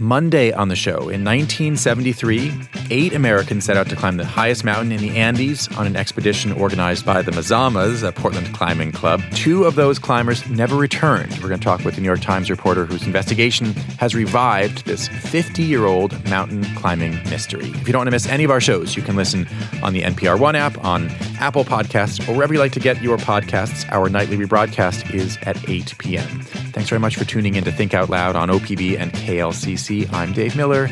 Monday 0.00 0.50
on 0.50 0.68
the 0.68 0.76
show. 0.76 1.10
In 1.10 1.22
1973, 1.22 2.52
eight 2.88 3.12
Americans 3.12 3.66
set 3.66 3.76
out 3.76 3.86
to 3.90 3.96
climb 3.96 4.16
the 4.16 4.24
highest 4.24 4.64
mountain 4.64 4.92
in 4.92 5.00
the 5.00 5.18
Andes 5.18 5.68
on 5.76 5.86
an 5.86 5.94
expedition 5.94 6.52
organized 6.52 7.04
by 7.04 7.20
the 7.20 7.30
Mazamas, 7.30 8.02
a 8.02 8.10
Portland 8.10 8.54
climbing 8.54 8.92
club. 8.92 9.22
Two 9.34 9.64
of 9.64 9.74
those 9.74 9.98
climbers 9.98 10.48
never 10.48 10.74
returned. 10.74 11.30
We're 11.42 11.48
going 11.48 11.60
to 11.60 11.64
talk 11.64 11.84
with 11.84 11.96
the 11.96 12.00
New 12.00 12.06
York 12.06 12.22
Times 12.22 12.48
reporter 12.48 12.86
whose 12.86 13.06
investigation 13.06 13.74
has 13.98 14.14
revived 14.14 14.86
this 14.86 15.08
50 15.08 15.62
year 15.62 15.84
old 15.84 16.12
mountain 16.30 16.64
climbing 16.76 17.12
mystery. 17.28 17.68
If 17.68 17.86
you 17.86 17.92
don't 17.92 18.00
want 18.00 18.06
to 18.08 18.12
miss 18.12 18.26
any 18.26 18.44
of 18.44 18.50
our 18.50 18.60
shows, 18.60 18.96
you 18.96 19.02
can 19.02 19.16
listen 19.16 19.46
on 19.82 19.92
the 19.92 20.00
NPR 20.00 20.40
One 20.40 20.56
app, 20.56 20.82
on 20.82 21.10
Apple 21.38 21.64
Podcasts, 21.64 22.26
or 22.26 22.32
wherever 22.32 22.54
you 22.54 22.58
like 22.58 22.72
to 22.72 22.80
get 22.80 23.02
your 23.02 23.18
podcasts. 23.18 23.86
Our 23.92 24.08
nightly 24.08 24.38
rebroadcast 24.38 25.14
is 25.14 25.36
at 25.42 25.68
8 25.68 25.94
p.m. 25.98 26.40
Thanks 26.72 26.88
very 26.88 27.00
much 27.00 27.16
for 27.16 27.26
tuning 27.26 27.56
in 27.56 27.64
to 27.64 27.72
Think 27.72 27.92
Out 27.92 28.08
Loud 28.08 28.34
on 28.34 28.48
OPB 28.48 28.98
and 28.98 29.12
KLCC. 29.12 29.89
I'm 29.90 30.32
Dave 30.32 30.54
Miller. 30.54 30.86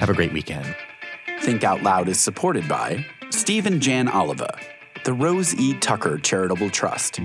Have 0.00 0.10
a 0.10 0.14
great 0.14 0.30
weekend. 0.30 0.76
Think 1.40 1.64
Out 1.64 1.82
Loud 1.82 2.08
is 2.08 2.20
supported 2.20 2.68
by 2.68 3.02
Stephen 3.30 3.80
Jan 3.80 4.06
Oliva, 4.06 4.54
the 5.04 5.14
Rose 5.14 5.54
E. 5.54 5.72
Tucker 5.78 6.18
Charitable 6.18 6.68
Trust, 6.68 7.20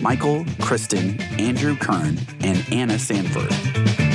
Michael, 0.00 0.46
Kristen, 0.58 1.20
Andrew 1.38 1.76
Kern, 1.76 2.16
and 2.40 2.64
Anna 2.72 2.98
Sanford. 2.98 4.07